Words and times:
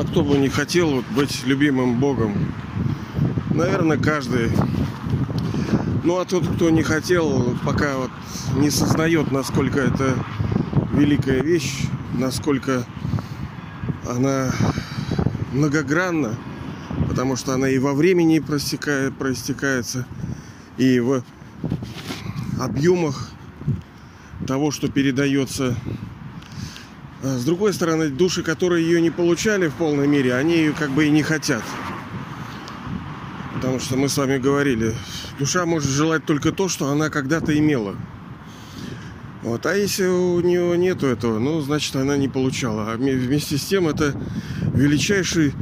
а 0.00 0.04
кто 0.04 0.22
бы 0.22 0.38
не 0.38 0.48
хотел 0.48 0.90
вот 0.90 1.04
быть 1.14 1.44
любимым 1.44 2.00
Богом? 2.00 2.54
Наверное, 3.50 3.98
каждый. 3.98 4.50
Ну 6.04 6.18
а 6.18 6.24
тот, 6.24 6.46
кто 6.48 6.70
не 6.70 6.82
хотел, 6.82 7.54
пока 7.66 7.98
вот 7.98 8.10
не 8.56 8.70
сознает, 8.70 9.30
насколько 9.30 9.78
это 9.78 10.14
великая 10.94 11.42
вещь, 11.42 11.84
насколько 12.14 12.86
она 14.08 14.50
многогранна, 15.52 16.34
потому 17.06 17.36
что 17.36 17.52
она 17.52 17.68
и 17.68 17.78
во 17.78 17.92
времени 17.92 18.38
простекает, 18.38 19.14
простекается, 19.16 20.06
и 20.78 20.98
в 20.98 21.22
объемах 22.58 23.30
того, 24.46 24.70
что 24.70 24.88
передается. 24.88 25.76
А 27.22 27.36
с 27.36 27.44
другой 27.44 27.74
стороны, 27.74 28.08
души, 28.08 28.42
которые 28.42 28.86
ее 28.86 29.00
не 29.02 29.10
получали 29.10 29.68
в 29.68 29.74
полной 29.74 30.06
мере, 30.06 30.34
они 30.34 30.54
ее 30.54 30.72
как 30.72 30.90
бы 30.90 31.06
и 31.06 31.10
не 31.10 31.22
хотят. 31.22 31.62
Потому 33.54 33.78
что 33.78 33.96
мы 33.96 34.08
с 34.08 34.16
вами 34.16 34.38
говорили, 34.38 34.94
душа 35.38 35.66
может 35.66 35.90
желать 35.90 36.24
только 36.24 36.50
то, 36.50 36.68
что 36.68 36.88
она 36.88 37.10
когда-то 37.10 37.56
имела. 37.58 37.94
Вот. 39.42 39.66
А 39.66 39.74
если 39.74 40.06
у 40.06 40.40
нее 40.40 40.78
нету 40.78 41.06
этого, 41.06 41.38
ну, 41.38 41.60
значит, 41.60 41.94
она 41.96 42.16
не 42.16 42.28
получала. 42.28 42.92
А 42.92 42.96
вместе 42.96 43.58
с 43.58 43.64
тем 43.64 43.86
это 43.86 44.14
величайший, 44.72 45.52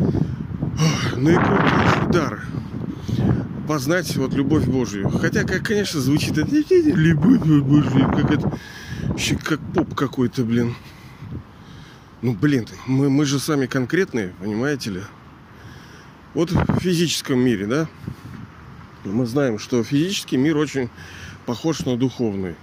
наикрутейший 1.16 2.12
дар 2.12 2.42
познать 3.66 4.16
вот 4.16 4.32
любовь 4.32 4.64
Божию. 4.64 5.10
Хотя, 5.10 5.42
как, 5.42 5.64
конечно, 5.64 6.00
звучит 6.00 6.38
это 6.38 6.54
любовь 6.54 7.40
Божию, 7.40 8.10
как 8.10 8.30
это, 8.30 8.59
как 9.45 9.60
поп 9.74 9.95
какой-то, 9.95 10.45
блин. 10.45 10.74
Ну, 12.21 12.33
блин, 12.33 12.66
мы, 12.87 13.09
мы 13.11 13.24
же 13.24 13.38
сами 13.38 13.66
конкретные, 13.66 14.35
понимаете 14.41 14.91
ли? 14.91 15.02
Вот 16.35 16.51
в 16.51 16.80
физическом 16.80 17.38
мире, 17.38 17.66
да, 17.66 17.88
мы 19.05 19.24
знаем, 19.24 19.61
что 19.61 19.85
физический 19.85 20.37
мир 20.37 20.57
очень 20.57 20.91
похож 21.46 21.80
на 21.87 21.96
духовный. 21.96 22.57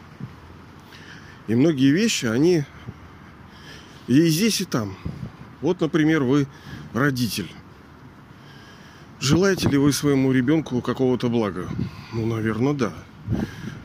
И 1.48 1.56
многие 1.56 1.92
вещи, 1.92 2.26
они 2.26 2.66
и 4.08 4.28
здесь, 4.28 4.60
и 4.60 4.66
там. 4.66 4.98
Вот, 5.62 5.80
например, 5.80 6.24
вы 6.24 6.48
родитель. 6.94 7.50
Желаете 9.22 9.70
ли 9.70 9.78
вы 9.78 9.94
своему 9.94 10.34
ребенку 10.34 10.82
какого-то 10.82 11.30
блага? 11.30 11.70
Ну, 12.12 12.26
наверное, 12.26 12.74
да. 12.74 12.94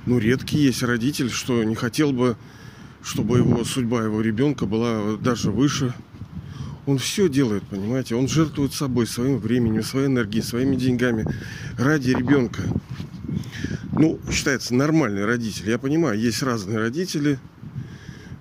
Ну, 0.05 0.19
редкий 0.19 0.59
есть 0.59 0.83
родитель, 0.83 1.31
что 1.31 1.63
не 1.63 1.77
хотел 1.77 2.13
бы, 2.13 2.37
чтобы 3.03 3.39
его 3.39 3.65
судьба 3.65 4.05
его 4.05 4.21
ребенка 4.21 4.67
была 4.67 5.17
даже 5.17 5.51
выше. 5.51 5.95
Он 6.87 6.99
все 6.99 7.29
делает, 7.29 7.63
понимаете? 7.65 8.15
Он 8.15 8.27
жертвует 8.29 8.73
собой, 8.73 9.07
своим 9.07 9.39
временем, 9.39 9.83
своей 9.83 10.07
энергией, 10.07 10.43
своими 10.43 10.77
деньгами 10.77 11.27
ради 11.79 12.11
ребенка. 12.11 12.63
Ну, 13.93 14.19
считается 14.31 14.75
нормальный 14.75 15.25
родитель. 15.25 15.69
Я 15.69 15.79
понимаю, 15.79 16.19
есть 16.19 16.43
разные 16.43 16.79
родители. 16.79 17.39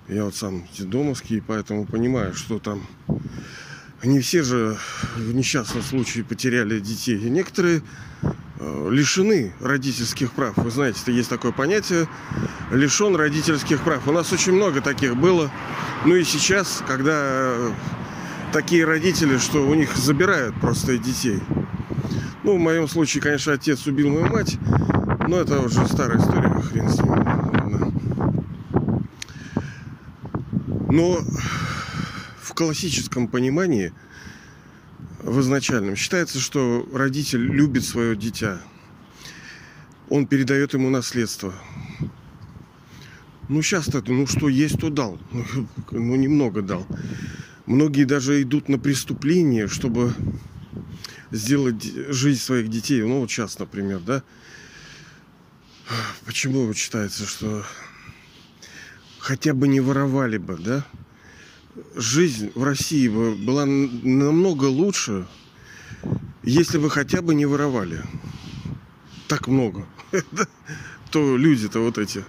Я 0.08 0.24
вот 0.24 0.34
сам 0.34 0.66
домовский, 0.78 1.42
поэтому 1.46 1.86
понимаю, 1.86 2.34
что 2.34 2.58
там 2.58 2.86
не 4.02 4.20
все 4.20 4.42
же 4.42 4.76
в 5.16 5.34
несчастном 5.34 5.82
случае 5.82 6.24
потеряли 6.24 6.80
детей. 6.80 7.18
И 7.18 7.30
некоторые 7.30 7.82
лишены 8.60 9.52
родительских 9.60 10.32
прав. 10.32 10.56
Вы 10.56 10.70
знаете, 10.70 11.00
есть 11.12 11.30
такое 11.30 11.52
понятие 11.52 12.08
лишен 12.70 13.16
родительских 13.16 13.80
прав. 13.80 14.06
У 14.06 14.12
нас 14.12 14.32
очень 14.32 14.52
много 14.52 14.80
таких 14.80 15.16
было. 15.16 15.50
Ну 16.04 16.14
и 16.14 16.24
сейчас, 16.24 16.82
когда 16.86 17.54
такие 18.52 18.84
родители, 18.84 19.38
что 19.38 19.66
у 19.66 19.74
них 19.74 19.96
забирают 19.96 20.54
просто 20.60 20.98
детей. 20.98 21.40
Ну, 22.42 22.56
в 22.56 22.58
моем 22.58 22.88
случае, 22.88 23.22
конечно, 23.22 23.52
отец 23.52 23.86
убил 23.86 24.08
мою 24.10 24.26
мать, 24.26 24.56
но 25.28 25.36
это 25.36 25.60
уже 25.60 25.86
старая 25.86 26.18
история, 26.18 26.48
хрен 26.62 26.88
с 26.88 26.98
ним. 26.98 27.20
Но 30.90 31.18
в 32.42 32.54
классическом 32.54 33.28
понимании, 33.28 33.92
в 35.22 35.40
изначальном, 35.40 35.96
считается, 35.96 36.38
что 36.38 36.88
родитель 36.92 37.40
любит 37.40 37.84
свое 37.84 38.16
дитя. 38.16 38.60
Он 40.08 40.26
передает 40.26 40.74
ему 40.74 40.90
наследство. 40.90 41.54
Ну, 43.48 43.62
сейчас-то, 43.62 44.02
ну, 44.06 44.26
что 44.26 44.48
есть, 44.48 44.78
то 44.80 44.90
дал. 44.90 45.18
Ну, 45.90 46.16
немного 46.16 46.62
дал. 46.62 46.86
Многие 47.66 48.04
даже 48.04 48.40
идут 48.42 48.68
на 48.68 48.78
преступление, 48.78 49.68
чтобы 49.68 50.14
сделать 51.30 51.82
жизнь 52.08 52.40
своих 52.40 52.68
детей. 52.68 53.02
Ну, 53.02 53.20
вот 53.20 53.30
сейчас, 53.30 53.58
например, 53.58 54.00
да. 54.00 54.22
Почему 56.24 56.72
считается, 56.74 57.26
что 57.26 57.64
хотя 59.18 59.54
бы 59.54 59.68
не 59.68 59.80
воровали 59.80 60.38
бы, 60.38 60.56
да? 60.56 60.84
Жизнь 61.94 62.52
в 62.54 62.62
России 62.62 63.08
была 63.08 63.64
намного 63.66 64.64
лучше, 64.64 65.26
если 66.42 66.78
бы 66.78 66.90
хотя 66.90 67.22
бы 67.22 67.34
не 67.34 67.46
воровали. 67.46 68.02
Так 69.28 69.48
много. 69.48 69.86
То 71.10 71.36
люди-то 71.36 71.80
вот 71.80 71.98
эти. 71.98 72.24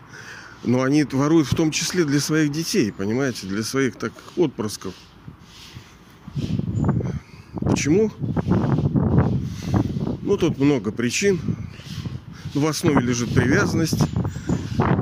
Но 0.64 0.84
они 0.84 1.04
воруют 1.04 1.48
в 1.48 1.56
том 1.56 1.72
числе 1.72 2.06
для 2.06 2.20
своих 2.20 2.52
детей, 2.52 2.92
понимаете, 2.92 3.48
для 3.48 3.64
своих 3.64 3.96
так 3.96 4.14
отпрысков. 4.36 4.94
Почему? 7.62 8.12
Ну, 10.22 10.38
тут 10.38 10.60
много 10.60 10.92
причин. 10.92 11.40
В 12.54 12.68
основе 12.68 13.02
лежит 13.02 13.34
привязанность. 13.34 14.00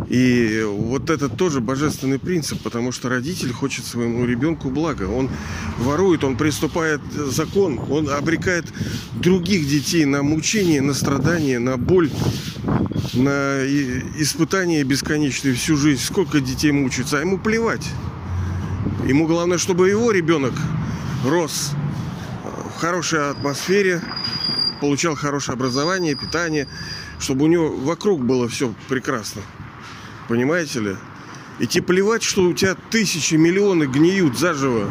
И 0.09 0.63
вот 0.67 1.11
это 1.11 1.29
тоже 1.29 1.61
божественный 1.61 2.17
принцип, 2.17 2.59
потому 2.63 2.91
что 2.91 3.09
родитель 3.09 3.53
хочет 3.53 3.85
своему 3.85 4.25
ребенку 4.25 4.71
блага. 4.71 5.03
Он 5.03 5.29
ворует, 5.77 6.23
он 6.23 6.35
приступает 6.35 6.99
закон, 7.13 7.79
он 7.91 8.09
обрекает 8.09 8.65
других 9.13 9.67
детей 9.67 10.05
на 10.05 10.23
мучение, 10.23 10.81
на 10.81 10.95
страдания, 10.95 11.59
на 11.59 11.77
боль, 11.77 12.09
на 13.13 13.63
испытания 14.17 14.83
бесконечные 14.83 15.53
всю 15.53 15.77
жизнь. 15.77 16.01
Сколько 16.01 16.41
детей 16.41 16.71
мучаются, 16.71 17.19
а 17.19 17.21
ему 17.21 17.37
плевать. 17.37 17.87
Ему 19.07 19.27
главное, 19.27 19.59
чтобы 19.59 19.89
его 19.89 20.09
ребенок 20.09 20.53
рос 21.23 21.73
в 22.75 22.79
хорошей 22.79 23.29
атмосфере, 23.29 24.01
получал 24.81 25.13
хорошее 25.13 25.53
образование, 25.53 26.15
питание, 26.15 26.67
чтобы 27.19 27.45
у 27.45 27.47
него 27.47 27.69
вокруг 27.75 28.25
было 28.25 28.47
все 28.47 28.73
прекрасно. 28.87 29.43
Понимаете 30.29 30.79
ли? 30.79 30.95
И 31.57 31.65
тебе 31.65 31.83
плевать, 31.83 32.21
что 32.21 32.43
у 32.43 32.53
тебя 32.53 32.75
тысячи, 32.91 33.33
миллионы 33.33 33.85
гниют 33.85 34.37
заживо. 34.37 34.87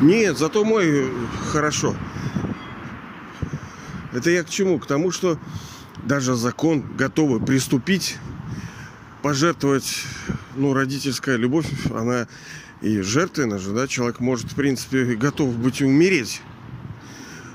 Нет, 0.00 0.38
зато 0.38 0.64
мой 0.64 1.10
хорошо. 1.50 1.96
Это 4.12 4.30
я 4.30 4.44
к 4.44 4.48
чему? 4.48 4.78
К 4.78 4.86
тому, 4.86 5.10
что 5.10 5.40
даже 6.04 6.36
закон 6.36 6.84
готовы 6.96 7.44
приступить, 7.44 8.16
пожертвовать, 9.22 10.04
ну, 10.54 10.72
родительская 10.72 11.34
любовь, 11.34 11.66
она 11.92 12.28
и 12.80 13.00
жертвенна 13.00 13.58
же, 13.58 13.72
да, 13.72 13.88
человек 13.88 14.20
может, 14.20 14.52
в 14.52 14.54
принципе, 14.54 15.16
готов 15.16 15.56
быть 15.56 15.80
и 15.80 15.84
умереть 15.84 16.42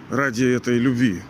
ради 0.10 0.44
этой 0.44 0.78
любви. 0.78 1.22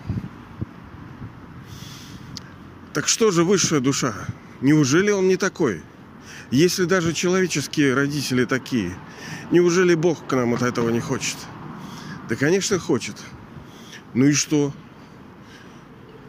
Так 2.91 3.07
что 3.07 3.29
же 3.29 3.43
высшая 3.43 3.81
душа? 3.81 4.15
Неужели 4.61 5.11
он 5.11 5.27
не 5.27 5.37
такой? 5.37 5.81
Если 6.51 6.85
даже 6.85 7.13
человеческие 7.13 7.93
родители 7.93 8.45
такие, 8.45 8.97
неужели 9.51 9.95
Бог 9.95 10.27
к 10.27 10.35
нам 10.35 10.53
от 10.53 10.63
этого 10.63 10.89
не 10.89 10.99
хочет? 10.99 11.37
Да, 12.27 12.35
конечно, 12.35 12.79
хочет. 12.79 13.15
Ну 14.13 14.25
и 14.25 14.33
что? 14.33 14.73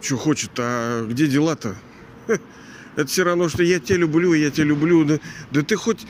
Что 0.00 0.16
хочет? 0.16 0.50
А 0.58 1.06
где 1.06 1.26
дела-то? 1.26 1.76
Это 2.96 3.06
все 3.06 3.24
равно, 3.24 3.48
что 3.48 3.62
я 3.62 3.80
тебя 3.80 3.98
люблю, 3.98 4.32
я 4.34 4.50
тебя 4.50 4.64
люблю. 4.64 5.04
Да, 5.04 5.18
да 5.50 5.62
ты 5.62 5.76
хоть 5.76 6.06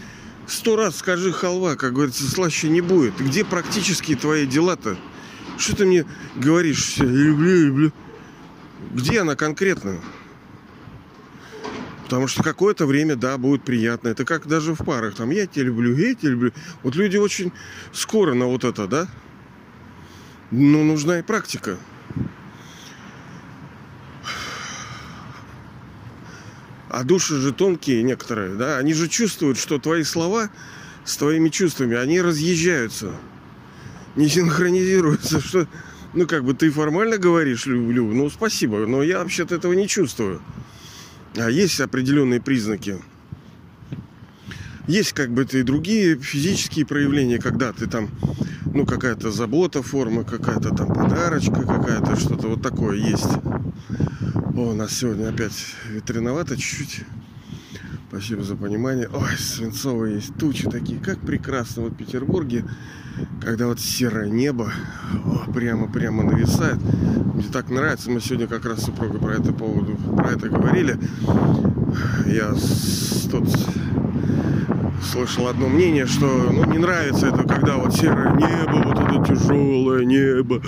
сто 0.46 0.76
раз 0.76 0.96
скажи 0.96 1.32
халва, 1.32 1.76
как 1.76 1.92
говорится, 1.94 2.28
слаще 2.28 2.68
не 2.68 2.80
будет. 2.80 3.16
Где 3.18 3.44
практически 3.44 4.14
твои 4.14 4.46
дела-то? 4.46 4.96
Что 5.56 5.76
ты 5.76 5.86
мне 5.86 6.06
говоришь? 6.36 6.96
Я 6.96 7.04
люблю, 7.04 7.66
люблю. 7.66 7.92
Где 8.92 9.20
она 9.20 9.36
конкретно? 9.36 10.00
Потому 12.10 12.26
что 12.26 12.42
какое-то 12.42 12.86
время, 12.86 13.14
да, 13.14 13.38
будет 13.38 13.62
приятно. 13.62 14.08
Это 14.08 14.24
как 14.24 14.48
даже 14.48 14.74
в 14.74 14.84
парах. 14.84 15.14
Там 15.14 15.30
я 15.30 15.46
тебя 15.46 15.66
люблю, 15.66 15.96
я 15.96 16.12
тебя 16.16 16.30
люблю. 16.30 16.52
Вот 16.82 16.96
люди 16.96 17.16
очень 17.16 17.52
скоро 17.92 18.34
на 18.34 18.46
вот 18.46 18.64
это, 18.64 18.88
да? 18.88 19.06
Но 20.50 20.82
нужна 20.82 21.20
и 21.20 21.22
практика. 21.22 21.78
А 26.88 27.04
души 27.04 27.36
же 27.36 27.52
тонкие 27.52 28.02
некоторые, 28.02 28.56
да? 28.56 28.78
Они 28.78 28.92
же 28.92 29.06
чувствуют, 29.06 29.56
что 29.56 29.78
твои 29.78 30.02
слова 30.02 30.50
с 31.04 31.16
твоими 31.16 31.48
чувствами, 31.48 31.96
они 31.96 32.20
разъезжаются. 32.20 33.14
не 34.16 34.28
синхронизируется, 34.28 35.40
что, 35.40 35.68
ну, 36.14 36.26
как 36.26 36.42
бы 36.42 36.54
ты 36.54 36.72
формально 36.72 37.18
говоришь 37.18 37.66
люблю, 37.66 38.12
ну, 38.12 38.28
спасибо, 38.30 38.78
но 38.78 39.04
я 39.04 39.20
вообще-то 39.20 39.54
этого 39.54 39.74
не 39.74 39.86
чувствую. 39.86 40.42
А 41.36 41.48
есть 41.48 41.80
определенные 41.80 42.40
признаки. 42.40 42.98
Есть 44.86 45.12
как 45.12 45.30
бы 45.30 45.44
и 45.44 45.62
другие 45.62 46.16
физические 46.16 46.84
проявления, 46.84 47.38
когда 47.38 47.72
ты 47.72 47.86
там, 47.86 48.10
ну, 48.74 48.84
какая-то 48.84 49.30
забота, 49.30 49.82
форма, 49.82 50.24
какая-то 50.24 50.74
там 50.74 50.88
подарочка, 50.88 51.62
какая-то 51.62 52.16
что-то 52.16 52.48
вот 52.48 52.62
такое 52.62 52.96
есть. 52.96 53.30
О, 54.56 54.70
у 54.70 54.74
нас 54.74 54.92
сегодня 54.92 55.28
опять 55.28 55.52
ветреновато 55.88 56.56
чуть-чуть. 56.56 57.04
Спасибо 58.10 58.42
за 58.42 58.56
понимание. 58.56 59.08
Ой, 59.12 59.38
свинцовые 59.38 60.16
есть 60.16 60.34
тучи 60.34 60.68
такие. 60.68 60.98
Как 60.98 61.20
прекрасно 61.20 61.82
вот 61.82 61.92
в 61.92 61.96
Петербурге, 61.96 62.64
когда 63.40 63.68
вот 63.68 63.78
серое 63.78 64.28
небо 64.28 64.72
прямо-прямо 65.54 66.24
нависает. 66.24 66.78
Мне 67.34 67.44
так 67.52 67.70
нравится. 67.70 68.10
Мы 68.10 68.20
сегодня 68.20 68.48
как 68.48 68.64
раз 68.64 68.80
с 68.80 68.86
супругой 68.86 69.20
про 69.20 69.34
это 69.34 69.52
поводу, 69.52 69.96
про 70.16 70.32
это 70.32 70.48
говорили. 70.48 70.98
Я 72.26 72.52
тут 73.30 73.48
слышал 75.08 75.46
одно 75.46 75.68
мнение, 75.68 76.06
что 76.06 76.26
ну, 76.26 76.64
не 76.64 76.78
нравится 76.78 77.28
это, 77.28 77.44
когда 77.44 77.76
вот 77.76 77.94
серое 77.94 78.32
небо, 78.32 78.82
вот 78.86 78.98
это 78.98 79.24
тяжелое 79.24 80.04
небо, 80.04 80.60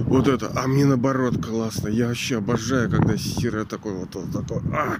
вот 0.00 0.26
это. 0.26 0.50
А 0.56 0.66
мне 0.66 0.84
наоборот 0.84 1.40
классно. 1.40 1.86
Я 1.86 2.08
вообще 2.08 2.38
обожаю, 2.38 2.90
когда 2.90 3.16
серое 3.16 3.66
такое 3.66 3.94
вот, 3.94 4.16
вот 4.16 4.32
такое. 4.32 4.62
А! 4.74 4.96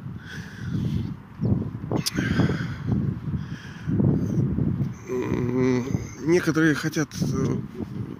Некоторые 6.28 6.74
хотят, 6.74 7.08
э, 7.20 7.56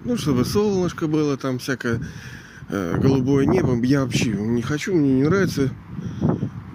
ну, 0.05 0.17
чтобы 0.17 0.45
солнышко 0.45 1.07
было, 1.07 1.37
там 1.37 1.59
всякое 1.59 2.01
э, 2.69 2.99
голубое 3.01 3.47
небо. 3.47 3.75
Я 3.85 4.03
вообще 4.03 4.33
не 4.33 4.63
хочу, 4.63 4.95
мне 4.95 5.13
не 5.13 5.23
нравится. 5.23 5.71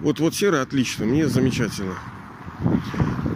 Вот, 0.00 0.20
вот 0.20 0.34
серо 0.34 0.62
отлично, 0.62 1.04
мне 1.04 1.28
замечательно. 1.28 1.94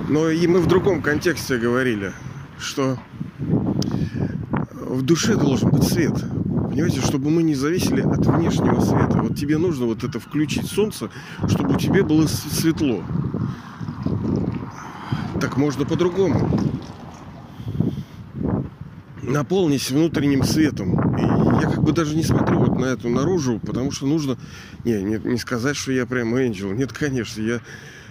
Но 0.09 0.31
и 0.31 0.47
мы 0.47 0.61
в 0.61 0.67
другом 0.67 1.03
контексте 1.03 1.59
говорили, 1.59 2.13
что 2.59 2.99
в 3.39 5.03
душе 5.03 5.37
должен 5.37 5.71
быть 5.71 5.85
свет. 5.85 6.15
Понимаете, 6.71 7.01
чтобы 7.01 7.31
мы 7.31 7.43
не 7.43 7.55
зависели 7.55 8.01
от 8.01 8.25
внешнего 8.25 8.81
света. 8.81 9.21
Вот 9.23 9.37
тебе 9.37 9.59
нужно 9.59 9.87
вот 9.87 10.05
это 10.05 10.21
включить 10.21 10.67
солнце, 10.67 11.11
чтобы 11.49 11.75
у 11.75 11.79
тебя 11.79 12.05
было 12.05 12.27
светло. 12.27 13.03
Так 15.40 15.56
можно 15.56 15.85
по-другому 15.85 16.49
наполнись 19.29 19.90
внутренним 19.90 20.43
светом. 20.43 21.17
И 21.17 21.23
я 21.62 21.70
как 21.70 21.82
бы 21.82 21.93
даже 21.93 22.17
не 22.17 22.25
смотрю 22.25 22.58
вот 22.61 22.79
на 22.79 22.87
эту 22.87 23.08
наружу, 23.08 23.61
потому 23.64 23.90
что 23.90 24.06
нужно... 24.06 24.38
Не, 24.85 25.02
не, 25.02 25.19
не 25.19 25.38
сказать, 25.38 25.76
что 25.76 25.93
я 25.93 26.06
прям 26.06 26.35
ангел. 26.35 26.73
Нет, 26.73 26.93
конечно, 26.93 27.40
я, 27.40 27.61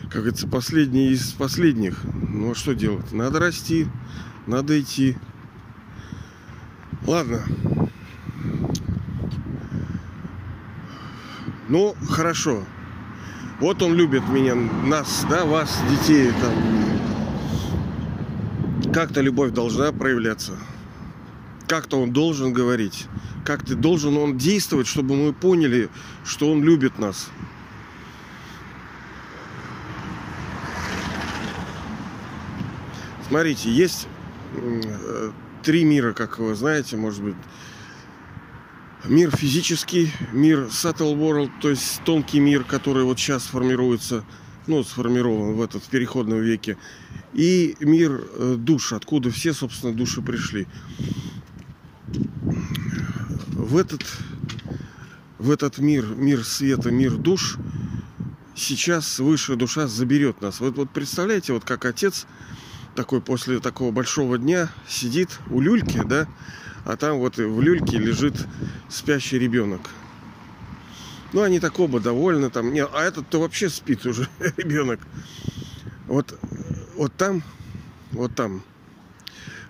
как 0.03 0.21
говорится, 0.21 0.47
последний 0.47 1.09
из 1.09 1.31
последних. 1.31 2.03
Ну 2.03 2.51
а 2.51 2.55
что 2.55 2.73
делать? 2.75 3.11
Надо 3.11 3.39
расти, 3.39 3.87
надо 4.45 4.79
идти. 4.79 5.17
Ладно. 7.05 7.41
Ну, 11.69 11.95
хорошо. 12.09 12.63
Вот 13.59 13.81
он 13.81 13.95
любит 13.95 14.27
меня, 14.29 14.55
нас, 14.55 15.25
да, 15.29 15.45
вас, 15.45 15.81
детей, 15.89 16.31
там. 16.41 16.86
Как-то 18.97 19.21
любовь 19.21 19.51
должна 19.51 19.91
проявляться 19.91 20.53
как-то 21.67 22.01
он 22.01 22.11
должен 22.11 22.51
говорить, 22.51 23.05
как 23.45 23.63
ты 23.63 23.75
должен 23.75 24.17
он 24.17 24.37
действовать, 24.37 24.87
чтобы 24.87 25.15
мы 25.15 25.33
поняли, 25.33 25.89
что 26.25 26.51
он 26.51 26.63
любит 26.63 26.97
нас. 26.97 27.29
Смотрите, 33.27 33.69
есть 33.69 34.07
э, 34.55 35.31
три 35.61 35.83
мира, 35.83 36.13
как 36.13 36.39
вы 36.39 36.55
знаете, 36.55 36.97
может 36.97 37.21
быть. 37.21 37.35
Мир 39.05 39.29
физический, 39.29 40.11
мир 40.31 40.69
subtle 40.71 41.15
world, 41.15 41.51
то 41.61 41.69
есть 41.69 42.01
тонкий 42.03 42.39
мир, 42.39 42.63
который 42.63 43.03
вот 43.03 43.19
сейчас 43.19 43.43
формируется, 43.43 44.23
ну, 44.67 44.83
сформирован 44.83 45.53
в 45.53 45.61
этот 45.61 45.83
переходном 45.83 46.41
веке. 46.41 46.77
И 47.33 47.75
мир 47.79 48.23
э, 48.35 48.55
душ, 48.57 48.93
откуда 48.93 49.31
все, 49.31 49.53
собственно, 49.53 49.93
души 49.93 50.21
пришли 50.21 50.67
в 53.67 53.75
этот, 53.75 54.01
в 55.39 55.51
этот 55.51 55.77
мир, 55.79 56.05
мир 56.05 56.43
света, 56.45 56.89
мир 56.89 57.15
душ, 57.15 57.57
сейчас 58.55 59.19
высшая 59.19 59.57
душа 59.57 59.87
заберет 59.87 60.41
нас. 60.41 60.59
Вот, 60.59 60.77
вот 60.77 60.89
представляете, 60.91 61.53
вот 61.53 61.65
как 61.65 61.85
отец 61.85 62.27
такой 62.95 63.21
после 63.21 63.59
такого 63.59 63.91
большого 63.91 64.37
дня 64.37 64.69
сидит 64.87 65.39
у 65.49 65.59
люльки, 65.59 66.01
да, 66.05 66.27
а 66.85 66.95
там 66.95 67.17
вот 67.17 67.37
в 67.37 67.61
люльке 67.61 67.97
лежит 67.97 68.47
спящий 68.89 69.37
ребенок. 69.37 69.81
Ну, 71.33 71.41
они 71.41 71.59
так 71.59 71.79
оба 71.79 71.99
довольны, 71.99 72.49
там, 72.49 72.73
не, 72.73 72.83
а 72.85 73.03
этот-то 73.03 73.39
вообще 73.39 73.69
спит 73.69 74.05
уже, 74.05 74.27
ребенок. 74.57 74.99
Вот, 76.07 76.39
вот 76.95 77.13
там, 77.15 77.43
вот 78.11 78.33
там 78.35 78.63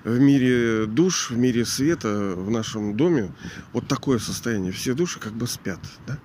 в 0.03 0.19
мире 0.19 0.85
душ, 0.85 1.31
в 1.31 1.37
мире 1.37 1.65
света, 1.65 2.33
в 2.35 2.49
нашем 2.49 2.95
доме 2.95 3.33
вот 3.73 3.87
такое 3.87 4.19
состояние. 4.19 4.71
Все 4.71 4.93
души 4.93 5.19
как 5.19 5.33
бы 5.33 5.47
спят, 5.47 5.79
да? 6.05 6.17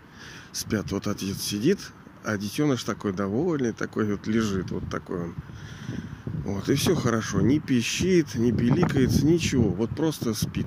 Спят. 0.52 0.92
Вот 0.92 1.06
отец 1.08 1.38
сидит, 1.40 1.78
а 2.24 2.36
детеныш 2.36 2.84
такой 2.84 3.12
довольный, 3.12 3.72
такой 3.72 4.12
вот 4.12 4.26
лежит, 4.26 4.70
вот 4.70 4.88
такой 4.90 5.22
он. 5.22 5.34
Вот, 6.44 6.68
и 6.68 6.74
все 6.74 6.94
хорошо. 6.94 7.40
Не 7.40 7.58
пищит, 7.58 8.34
не 8.34 8.52
пиликается, 8.52 9.24
ничего. 9.24 9.70
Вот 9.70 9.90
просто 9.90 10.34
спит 10.34 10.66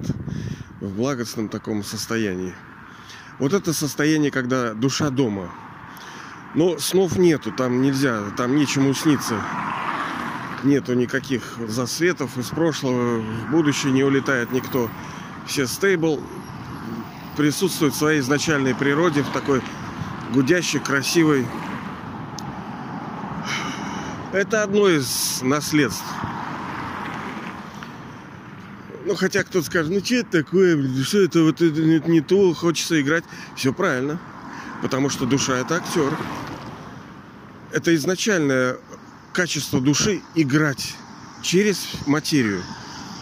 в 0.82 0.96
благостном 0.96 1.50
таком 1.50 1.84
состоянии. 1.84 2.54
Вот 3.40 3.54
это 3.54 3.74
состояние, 3.74 4.32
когда 4.32 4.74
душа 4.74 5.10
дома. 5.10 5.52
Но 6.54 6.78
снов 6.78 7.18
нету, 7.18 7.52
там 7.52 7.82
нельзя, 7.82 8.22
там 8.38 8.56
нечему 8.56 8.94
сниться 8.94 9.42
нету 10.66 10.94
никаких 10.94 11.44
засветов 11.68 12.38
из 12.38 12.48
прошлого, 12.48 13.20
в 13.20 13.52
будущее 13.52 13.94
не 13.94 14.04
улетает 14.04 14.52
никто. 14.52 14.90
Все 15.46 15.68
стейбл, 15.68 16.22
присутствует 17.38 17.94
в 17.94 17.98
своей 17.98 18.20
изначальной 18.20 18.76
природе, 18.76 19.22
в 19.22 19.30
такой 19.30 19.62
гудящей, 20.34 20.80
красивой. 20.80 21.46
Это 24.34 24.64
одно 24.64 24.90
из 24.90 25.42
наследств. 25.42 26.04
Ну, 29.06 29.14
хотя 29.16 29.44
кто-то 29.44 29.64
скажет, 29.64 29.92
ну 29.92 30.04
что 30.04 30.16
это 30.16 30.44
такое, 30.44 31.04
что 31.04 31.20
это 31.20 31.44
вот 31.44 31.62
это 31.62 31.82
не 32.10 32.22
то, 32.22 32.54
хочется 32.56 33.00
играть. 33.00 33.24
Все 33.56 33.72
правильно. 33.72 34.20
Потому 34.82 35.10
что 35.10 35.28
душа 35.28 35.58
это 35.60 35.76
актер. 35.76 36.18
Это 37.72 37.94
изначальная 37.94 38.78
качество 39.32 39.80
души 39.80 40.22
играть 40.34 40.96
через 41.44 41.88
материю. 42.08 42.64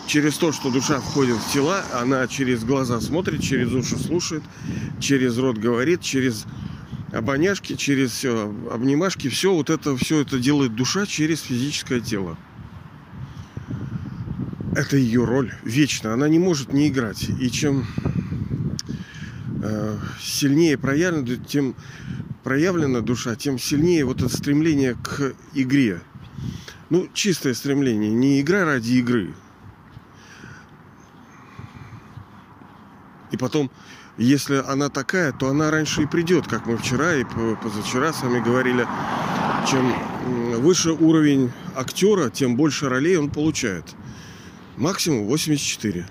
Через 0.07 0.37
то, 0.37 0.53
что 0.53 0.69
душа 0.69 0.99
входит 1.01 1.37
в 1.37 1.51
тела, 1.51 1.83
она 1.93 2.27
через 2.27 2.63
глаза 2.63 3.01
смотрит, 3.01 3.41
через 3.41 3.73
уши 3.73 3.97
слушает, 3.97 4.43
через 5.01 5.37
рот 5.37 5.57
говорит, 5.57 6.01
через 6.01 6.45
обоняшки, 7.11 7.75
через 7.75 8.11
все, 8.11 8.53
обнимашки, 8.71 9.27
все 9.29 9.53
вот 9.53 9.69
это, 9.69 9.97
все 9.97 10.19
это 10.19 10.39
делает 10.39 10.75
душа 10.75 11.05
через 11.05 11.41
физическое 11.41 11.99
тело. 11.99 12.37
Это 14.75 14.97
ее 14.97 15.23
роль 15.23 15.53
вечно, 15.63 16.13
она 16.13 16.27
не 16.27 16.39
может 16.39 16.73
не 16.73 16.87
играть. 16.87 17.29
И 17.29 17.51
чем 17.51 17.85
э, 19.61 19.97
сильнее 20.19 20.77
проявлена, 20.79 21.37
тем 21.47 21.75
проявлена 22.43 23.01
душа, 23.01 23.35
тем 23.35 23.59
сильнее 23.59 24.03
вот 24.03 24.21
это 24.21 24.35
стремление 24.35 24.95
к 24.95 25.33
игре. 25.53 26.01
Ну, 26.89 27.07
чистое 27.13 27.53
стремление, 27.53 28.11
не 28.11 28.41
игра 28.41 28.65
ради 28.65 28.93
игры. 28.93 29.33
И 33.31 33.37
потом, 33.37 33.69
если 34.17 34.63
она 34.67 34.89
такая, 34.89 35.33
то 35.33 35.49
она 35.49 35.69
раньше 35.71 36.03
и 36.03 36.05
придет, 36.07 36.47
как 36.47 36.65
мы 36.65 36.77
вчера 36.77 37.15
и 37.15 37.23
позавчера 37.61 38.11
с 38.11 38.21
вами 38.23 38.43
говорили. 38.43 38.87
Чем 39.69 39.93
выше 40.61 40.91
уровень 40.91 41.51
актера, 41.75 42.29
тем 42.29 42.55
больше 42.55 42.89
ролей 42.89 43.17
он 43.17 43.29
получает. 43.29 43.95
Максимум 44.77 45.25
84. 45.25 46.07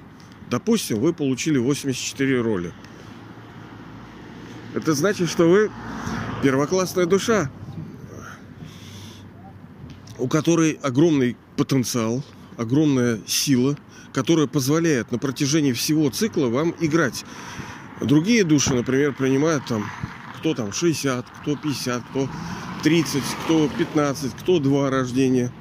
Допустим, 0.50 1.00
вы 1.00 1.12
получили 1.12 1.58
84 1.58 2.40
роли. 2.40 2.72
Это 4.74 4.94
значит, 4.94 5.28
что 5.28 5.48
вы 5.48 5.70
первоклассная 6.42 7.06
душа, 7.06 7.50
у 10.18 10.28
которой 10.28 10.78
огромный 10.82 11.36
потенциал, 11.56 12.22
огромная 12.56 13.20
сила, 13.26 13.76
которая 14.12 14.46
позволяет 14.46 15.10
на 15.10 15.18
протяжении 15.18 15.72
всего 15.72 16.08
цикла 16.10 16.46
вам 16.46 16.74
играть. 16.80 17.24
Другие 18.00 18.44
души, 18.44 18.74
например, 18.74 19.12
принимают 19.14 19.66
там 19.66 19.84
кто 20.42 20.54
там 20.54 20.72
60, 20.72 21.24
кто 21.42 21.56
50, 21.56 22.02
кто 22.10 22.28
30, 22.82 23.22
кто 23.44 23.68
15, 23.78 24.32
кто 24.40 24.58
2 24.58 24.90
рождения. 24.90 25.52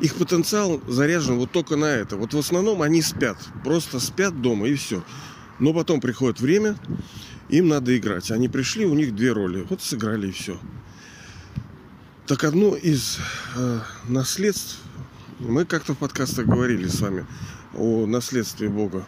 Их 0.00 0.14
потенциал 0.14 0.80
заряжен 0.88 1.36
вот 1.36 1.50
только 1.50 1.76
на 1.76 1.84
это. 1.84 2.16
Вот 2.16 2.32
в 2.32 2.38
основном 2.38 2.80
они 2.82 3.02
спят. 3.02 3.36
Просто 3.64 4.00
спят 4.00 4.40
дома 4.40 4.66
и 4.66 4.74
все. 4.74 5.02
Но 5.58 5.74
потом 5.74 6.00
приходит 6.00 6.40
время, 6.40 6.76
им 7.50 7.68
надо 7.68 7.96
играть. 7.96 8.30
Они 8.30 8.48
пришли, 8.48 8.86
у 8.86 8.94
них 8.94 9.14
две 9.14 9.32
роли. 9.32 9.66
Вот 9.68 9.82
сыграли 9.82 10.28
и 10.28 10.32
все. 10.32 10.58
Так 12.26 12.44
одно 12.44 12.76
из 12.76 13.18
э, 13.56 13.80
наследств, 14.08 14.78
мы 15.38 15.64
как-то 15.64 15.94
в 15.94 15.98
подкастах 15.98 16.46
говорили 16.46 16.86
с 16.86 17.00
вами 17.00 17.26
о 17.74 18.06
наследстве 18.06 18.68
Бога. 18.68 19.04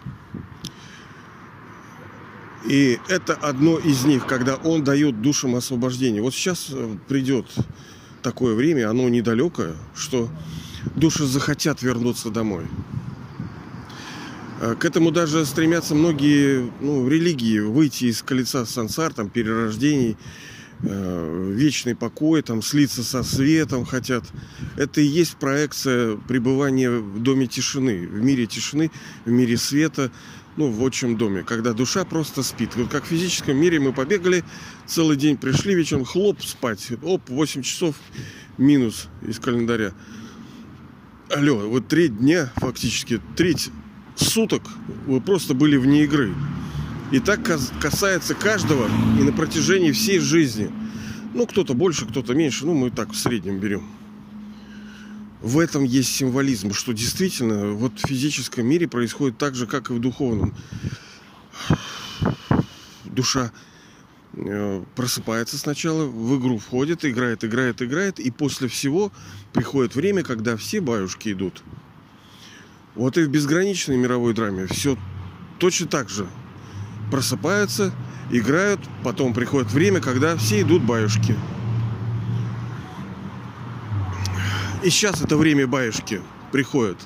И 2.67 2.99
это 3.09 3.35
одно 3.35 3.79
из 3.79 4.05
них, 4.05 4.27
когда 4.27 4.57
Он 4.57 4.85
дает 4.85 5.23
душам 5.23 5.55
освобождение. 5.57 6.21
Вот 6.21 6.35
сейчас 6.35 6.67
э, 6.71 6.97
придет 7.09 7.47
такое 8.23 8.55
время, 8.55 8.91
оно 8.91 9.09
недалекое, 9.09 9.75
что 9.95 10.29
души 10.97 11.27
захотят 11.27 11.83
вернуться 11.83 12.31
домой. 12.31 12.67
Э, 14.61 14.77
к 14.79 14.85
этому 14.85 15.11
даже 15.11 15.45
стремятся 15.45 15.95
многие 15.95 16.71
ну, 16.81 17.09
религии, 17.09 17.59
выйти 17.59 18.07
из 18.07 18.23
колеса 18.23 18.65
сансар, 18.65 19.13
там, 19.13 19.29
перерождений, 19.29 20.17
э, 20.83 21.53
вечный 21.53 21.97
покой, 21.97 22.43
там, 22.43 22.63
слиться 22.63 23.03
со 23.03 23.25
светом 23.25 23.85
хотят. 23.85 24.25
Это 24.77 25.01
и 25.01 25.05
есть 25.05 25.37
проекция 25.37 26.17
пребывания 26.17 26.91
в 26.91 27.21
доме 27.21 27.49
тишины, 27.49 28.07
в 28.07 28.23
мире 28.23 28.47
тишины, 28.47 28.91
в 29.25 29.31
мире 29.31 29.57
света, 29.57 30.13
ну, 30.57 30.71
в 30.71 30.81
отчим 30.83 31.17
доме, 31.17 31.43
когда 31.43 31.73
душа 31.73 32.05
просто 32.05 32.43
спит. 32.43 32.77
Вот 32.77 32.89
как 32.89 33.05
в 33.05 33.09
физическом 33.09 33.57
мире 33.57 33.81
мы 33.81 33.93
побегали, 33.93 34.45
целый 34.87 35.17
день 35.17 35.37
пришли 35.37 35.75
вечером, 35.75 36.05
хлоп, 36.05 36.41
спать. 36.43 36.89
Оп, 37.03 37.29
8 37.29 37.63
часов 37.63 37.97
минус 38.59 39.09
из 39.27 39.39
календаря. 39.41 39.93
Алло, 41.35 41.57
вот 41.69 41.89
треть 41.89 42.19
дня, 42.19 42.53
фактически, 42.57 43.21
треть 43.37 43.71
суток 44.17 44.63
вы 45.07 45.21
просто 45.21 45.55
были 45.55 45.77
вне 45.77 46.05
игры. 46.05 46.35
И 47.11 47.21
так 47.21 47.41
касается 47.81 48.35
каждого 48.35 48.89
и 49.19 49.23
на 49.23 49.33
протяжении 49.33 49.93
всей 49.93 50.19
жизни. 50.19 50.71
Ну, 51.35 51.47
кто-то 51.47 51.75
больше, 51.75 52.07
кто-то 52.07 52.35
меньше. 52.35 52.67
Ну, 52.67 52.75
мы 52.75 52.91
так 52.91 53.13
в 53.13 53.17
среднем 53.17 53.59
берем 53.59 53.83
в 55.43 55.59
этом 55.59 55.83
есть 55.83 56.15
символизм, 56.15 56.73
что 56.73 56.93
действительно 56.93 57.73
вот 57.73 57.99
в 57.99 58.07
физическом 58.07 58.65
мире 58.65 58.87
происходит 58.87 59.39
так 59.39 59.55
же, 59.55 59.67
как 59.67 59.91
и 59.91 59.93
в 59.93 59.99
духовном. 59.99 60.55
Душа 63.05 63.53
просыпается 64.95 65.59
сначала, 65.59 66.05
в 66.05 66.39
игру 66.39 66.59
входит, 66.59 67.05
играет, 67.05 67.45
играет, 67.45 67.83
играет, 67.83 68.19
и 68.19 68.31
после 68.31 68.69
всего 68.69 69.13
приходит 69.53 69.95
время, 69.95 70.23
когда 70.23 70.57
все 70.57 70.81
баюшки 70.81 71.33
идут. 71.33 71.63
Вот 72.95 73.19
и 73.19 73.25
в 73.25 73.29
безграничной 73.29 73.97
мировой 73.97 74.35
драме 74.35 74.67
все 74.67 74.97
точно 75.59 75.87
так 75.87 76.09
же. 76.09 76.27
Просыпаются, 77.11 77.93
играют, 78.31 78.81
потом 79.05 79.35
приходит 79.35 79.71
время, 79.71 80.01
когда 80.01 80.37
все 80.37 80.63
идут 80.63 80.83
баюшки. 80.83 81.37
И 84.83 84.91
сейчас 84.91 85.21
это 85.21 85.37
время 85.37 85.67
баюшки 85.67 86.21
приходит. 86.51 86.99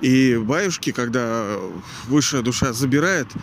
И 0.00 0.36
баюшки, 0.36 0.92
когда 0.92 1.58
высшая 2.06 2.42
душа 2.42 2.72
забирает, 2.72 3.28
э, 3.34 3.38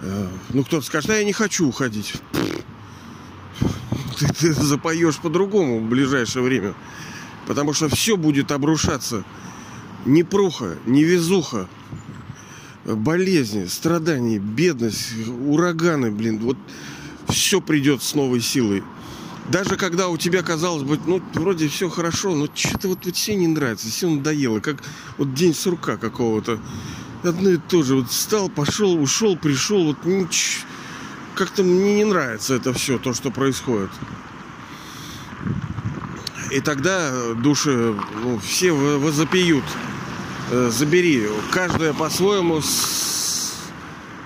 ну 0.00 0.64
кто-то 0.64 0.84
скажет, 0.84 1.10
а 1.10 1.16
я 1.16 1.24
не 1.24 1.32
хочу 1.32 1.68
уходить. 1.68 2.14
Ты, 4.18 4.28
ты 4.28 4.52
запоешь 4.52 5.18
по-другому 5.18 5.80
в 5.80 5.88
ближайшее 5.88 6.42
время. 6.42 6.74
Потому 7.46 7.72
что 7.72 7.88
все 7.88 8.16
будет 8.16 8.50
обрушаться. 8.50 9.24
Непруха, 10.04 10.76
невезуха, 10.86 11.68
болезни, 12.84 13.66
страдания, 13.66 14.38
бедность, 14.38 15.12
ураганы, 15.46 16.10
блин. 16.10 16.38
Вот 16.38 16.56
все 17.28 17.60
придет 17.60 18.02
с 18.02 18.14
новой 18.14 18.40
силой 18.40 18.82
даже 19.50 19.76
когда 19.76 20.08
у 20.08 20.16
тебя, 20.16 20.42
казалось 20.42 20.82
бы, 20.82 20.98
ну, 21.06 21.22
вроде 21.34 21.68
все 21.68 21.88
хорошо, 21.88 22.34
но 22.34 22.48
что-то 22.52 22.88
вот, 22.88 23.04
вот 23.04 23.16
все 23.16 23.34
не 23.36 23.46
нравится, 23.46 23.88
все 23.88 24.08
надоело, 24.08 24.60
как 24.60 24.82
вот 25.18 25.34
день 25.34 25.54
сурка 25.54 25.96
какого-то. 25.96 26.58
Одно 27.26 27.50
и 27.50 27.56
то 27.56 27.82
же. 27.82 27.96
Вот 27.96 28.08
встал, 28.08 28.48
пошел, 28.48 29.00
ушел, 29.00 29.36
пришел, 29.36 29.86
вот 29.86 30.04
нич... 30.04 30.62
как-то 31.34 31.64
мне 31.64 31.96
не 31.96 32.04
нравится 32.04 32.54
это 32.54 32.72
все, 32.72 32.98
то, 32.98 33.12
что 33.14 33.30
происходит. 33.30 33.90
И 36.52 36.60
тогда 36.60 37.34
души, 37.34 37.96
ну, 38.22 38.38
все 38.38 38.72
возопьют. 38.72 39.64
Э, 40.52 40.70
забери. 40.72 41.26
Каждая 41.50 41.92
по-своему 41.92 42.62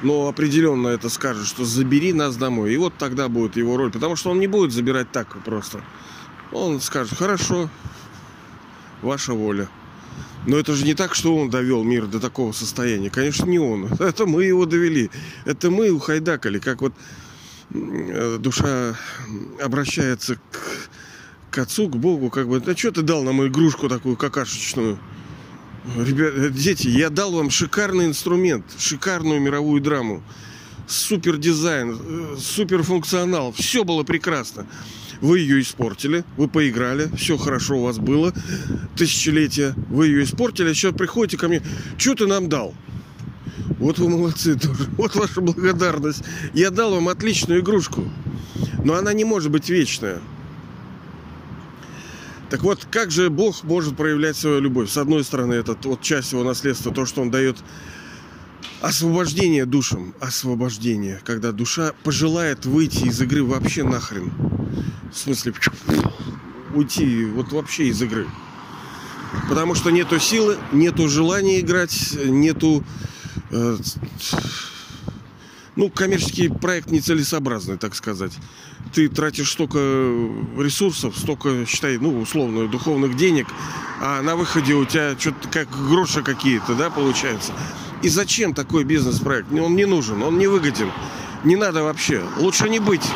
но 0.02 0.28
определенно 0.28 0.88
это 0.88 1.08
скажет, 1.08 1.46
что 1.46 1.64
забери 1.64 2.12
нас 2.12 2.36
домой. 2.36 2.72
И 2.72 2.76
вот 2.76 2.94
тогда 2.98 3.28
будет 3.28 3.56
его 3.56 3.76
роль. 3.76 3.90
Потому 3.90 4.16
что 4.16 4.30
он 4.30 4.40
не 4.40 4.46
будет 4.46 4.72
забирать 4.72 5.10
так 5.12 5.42
просто. 5.44 5.82
Он 6.52 6.80
скажет, 6.80 7.16
хорошо, 7.18 7.68
ваша 9.02 9.34
воля. 9.34 9.68
Но 10.46 10.56
это 10.56 10.74
же 10.74 10.84
не 10.84 10.94
так, 10.94 11.14
что 11.14 11.36
он 11.36 11.50
довел 11.50 11.84
мир 11.84 12.06
до 12.06 12.18
такого 12.18 12.52
состояния. 12.52 13.10
Конечно, 13.10 13.44
не 13.44 13.58
он. 13.58 13.84
Это 13.98 14.26
мы 14.26 14.44
его 14.44 14.64
довели. 14.64 15.10
Это 15.44 15.70
мы 15.70 15.90
ухайдакали. 15.90 16.58
Как 16.58 16.80
вот 16.80 16.94
э, 17.72 18.38
душа 18.38 18.96
обращается 19.62 20.36
к, 20.36 20.90
к 21.50 21.58
отцу, 21.58 21.88
к 21.88 21.96
Богу, 21.96 22.30
как 22.30 22.48
бы, 22.48 22.60
да 22.60 22.74
что 22.74 22.90
ты 22.90 23.02
дал 23.02 23.22
нам 23.22 23.46
игрушку 23.46 23.88
такую 23.88 24.16
какашечную? 24.16 24.98
Ребят, 25.96 26.52
дети, 26.54 26.88
я 26.88 27.10
дал 27.10 27.32
вам 27.32 27.50
шикарный 27.50 28.06
инструмент, 28.06 28.64
шикарную 28.78 29.40
мировую 29.40 29.80
драму. 29.80 30.22
Супер 30.86 31.36
дизайн, 31.36 31.98
э, 32.00 32.36
супер 32.38 32.82
функционал. 32.82 33.52
Все 33.52 33.84
было 33.84 34.04
прекрасно. 34.04 34.66
Вы 35.20 35.40
ее 35.40 35.60
испортили, 35.60 36.24
вы 36.36 36.48
поиграли, 36.48 37.10
все 37.16 37.36
хорошо 37.36 37.78
у 37.78 37.84
вас 37.84 37.98
было. 37.98 38.32
Тысячелетия, 38.96 39.74
вы 39.88 40.06
ее 40.06 40.24
испортили, 40.24 40.70
а 40.70 40.74
сейчас 40.74 40.94
приходите 40.94 41.36
ко 41.36 41.48
мне. 41.48 41.62
Что 41.98 42.14
ты 42.14 42.26
нам 42.26 42.48
дал? 42.48 42.74
Вот 43.78 43.98
вы 43.98 44.08
молодцы 44.08 44.58
тоже. 44.58 44.88
Вот 44.96 45.14
ваша 45.14 45.40
благодарность. 45.40 46.22
Я 46.54 46.70
дал 46.70 46.92
вам 46.92 47.08
отличную 47.08 47.60
игрушку. 47.60 48.04
Но 48.84 48.94
она 48.94 49.12
не 49.12 49.24
может 49.24 49.50
быть 49.50 49.68
вечная. 49.68 50.20
Так 52.48 52.62
вот, 52.62 52.86
как 52.90 53.10
же 53.10 53.30
Бог 53.30 53.62
может 53.62 53.96
проявлять 53.96 54.36
свою 54.36 54.60
любовь? 54.60 54.90
С 54.90 54.96
одной 54.96 55.22
стороны, 55.22 55.54
это 55.54 55.76
вот 55.84 56.02
часть 56.02 56.32
его 56.32 56.42
наследства, 56.42 56.92
то, 56.92 57.06
что 57.06 57.22
он 57.22 57.30
дает 57.30 57.58
освобождение 58.80 59.66
душам. 59.66 60.14
Освобождение, 60.20 61.20
когда 61.24 61.52
душа 61.52 61.92
пожелает 62.02 62.66
выйти 62.66 63.04
из 63.04 63.20
игры 63.20 63.44
вообще 63.44 63.84
нахрен. 63.84 64.32
В 65.12 65.16
смысле, 65.16 65.54
уйти 66.74 67.24
вот 67.24 67.52
вообще 67.52 67.88
из 67.88 68.00
игры. 68.02 68.28
Потому 69.48 69.74
что 69.74 69.90
нету 69.90 70.18
силы, 70.18 70.58
нету 70.72 71.08
желания 71.08 71.60
играть, 71.60 72.16
нету 72.24 72.84
э, 73.50 73.76
ну, 75.76 75.88
коммерческий 75.88 76.48
проект 76.48 76.90
нецелесообразный, 76.90 77.78
так 77.78 77.94
сказать. 77.94 78.32
Ты 78.92 79.08
тратишь 79.08 79.52
столько 79.52 79.78
ресурсов, 80.58 81.16
столько, 81.16 81.64
считай, 81.66 81.98
ну, 81.98 82.20
условно, 82.20 82.68
духовных 82.68 83.16
денег, 83.16 83.46
а 84.00 84.20
на 84.22 84.36
выходе 84.36 84.74
у 84.74 84.84
тебя 84.84 85.16
что-то 85.18 85.48
как 85.48 85.68
гроши 85.88 86.22
какие-то, 86.22 86.74
да, 86.74 86.90
получается. 86.90 87.52
И 88.02 88.08
зачем 88.08 88.54
такой 88.54 88.84
бизнес-проект? 88.84 89.52
Он 89.52 89.76
не 89.76 89.84
нужен, 89.84 90.22
он 90.22 90.38
не 90.38 90.46
выгоден. 90.46 90.90
Не 91.44 91.56
надо 91.56 91.82
вообще. 91.82 92.22
Лучше 92.36 92.68
не 92.68 92.78
быть. 92.78 93.06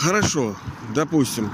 Хорошо, 0.00 0.56
допустим. 0.94 1.50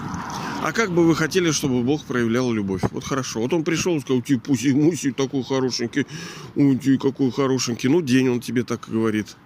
А 0.62 0.70
как 0.70 0.92
бы 0.92 1.04
вы 1.04 1.16
хотели, 1.16 1.50
чтобы 1.50 1.82
Бог 1.82 2.04
проявлял 2.04 2.52
любовь? 2.52 2.80
Вот 2.92 3.02
хорошо. 3.02 3.40
Вот 3.40 3.52
он 3.52 3.64
пришел 3.64 4.00
сказал, 4.00 4.22
ты 4.22 4.38
пуси 4.38 4.68
муси 4.72 5.10
такой 5.10 5.42
хорошенький, 5.42 6.06
ой, 6.54 6.76
ты 6.76 6.96
какой 6.96 7.32
хорошенький. 7.32 7.88
Ну, 7.88 8.02
день 8.02 8.28
он 8.28 8.40
тебе 8.40 8.62
так 8.62 8.88
говорит. 8.88 9.36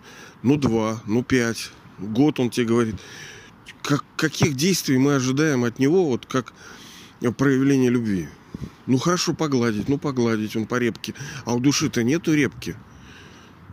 Ну, 0.42 0.56
два, 0.56 1.00
ну, 1.06 1.22
пять. 1.22 1.70
Год 1.98 2.40
он 2.40 2.50
тебе 2.50 2.66
говорит. 2.66 2.96
Как, 3.82 4.04
каких 4.16 4.54
действий 4.54 4.98
мы 4.98 5.14
ожидаем 5.14 5.64
от 5.64 5.78
него, 5.78 6.04
вот 6.04 6.26
как 6.26 6.52
проявление 7.38 7.88
любви? 7.88 8.28
Ну, 8.86 8.98
хорошо 8.98 9.32
погладить, 9.32 9.88
ну, 9.88 9.96
погладить 9.96 10.56
он 10.56 10.66
по 10.66 10.74
репке. 10.74 11.14
А 11.46 11.54
у 11.54 11.60
души-то 11.60 12.02
нету 12.02 12.34
репки. 12.34 12.76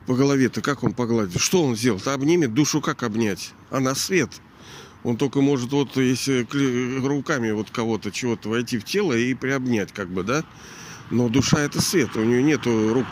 По 0.05 0.15
голове-то 0.15 0.61
как 0.61 0.85
он 0.85 0.93
погладит? 0.93 1.41
Что 1.41 1.63
он 1.63 1.75
сделал? 1.75 2.01
Обнимет 2.05 2.53
душу 2.53 2.79
как 2.79 3.03
обнять? 3.03 3.51
А 3.71 3.81
на 3.81 3.93
свет– 3.93 4.29
Он 5.03 5.15
только 5.17 5.41
может 5.41 5.71
вот 5.71 5.95
если 5.97 6.45
руками 7.05 7.51
вот 7.51 7.69
кого-то 7.69 8.11
чего-то 8.11 8.49
войти 8.49 8.77
в 8.77 8.83
тело 8.83 9.13
и 9.13 9.33
приобнять, 9.33 9.91
как 9.93 10.09
бы, 10.09 10.23
да? 10.23 10.43
Но 11.09 11.29
душа 11.29 11.59
это 11.59 11.81
свет, 11.81 12.15
у 12.15 12.23
нее 12.23 12.43
нету 12.43 12.93
рук, 12.93 13.07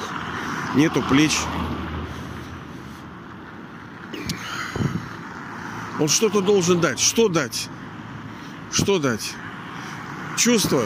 нету 0.76 1.02
плеч. 1.10 1.32
Он 6.00 6.10
что-то 6.10 6.42
должен 6.42 6.82
дать. 6.82 7.00
Что 7.00 7.30
дать? 7.30 7.70
Что 8.72 9.00
дать? 9.00 9.34
Чувство. 10.38 10.84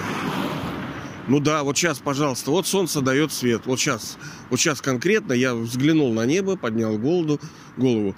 Ну 1.27 1.39
да, 1.39 1.63
вот 1.63 1.77
сейчас, 1.77 2.00
пожалуйста, 2.00 2.51
вот 2.51 2.68
солнце 2.68 3.01
дает 3.01 3.32
свет. 3.32 3.63
Вот 3.65 3.79
сейчас, 3.79 4.18
вот 4.50 4.60
сейчас 4.60 4.82
конкретно 4.82 5.34
я 5.34 5.56
взглянул 5.56 6.13
на 6.13 6.25
небо, 6.25 6.56
поднял 6.56 6.98
голову, 6.98 7.39
голову. 7.77 8.15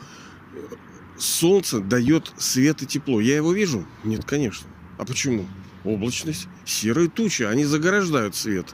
Солнце 1.22 1.82
дает 1.82 2.34
свет 2.38 2.82
и 2.82 2.88
тепло. 2.88 3.22
Я 3.22 3.36
его 3.36 3.54
вижу? 3.54 3.86
Нет, 4.04 4.26
конечно. 4.26 4.68
А 4.98 5.06
почему? 5.06 5.46
Облачность, 5.84 6.48
серые 6.66 7.10
тучи, 7.10 7.44
они 7.44 7.64
заграждают 7.64 8.36
свет. 8.36 8.74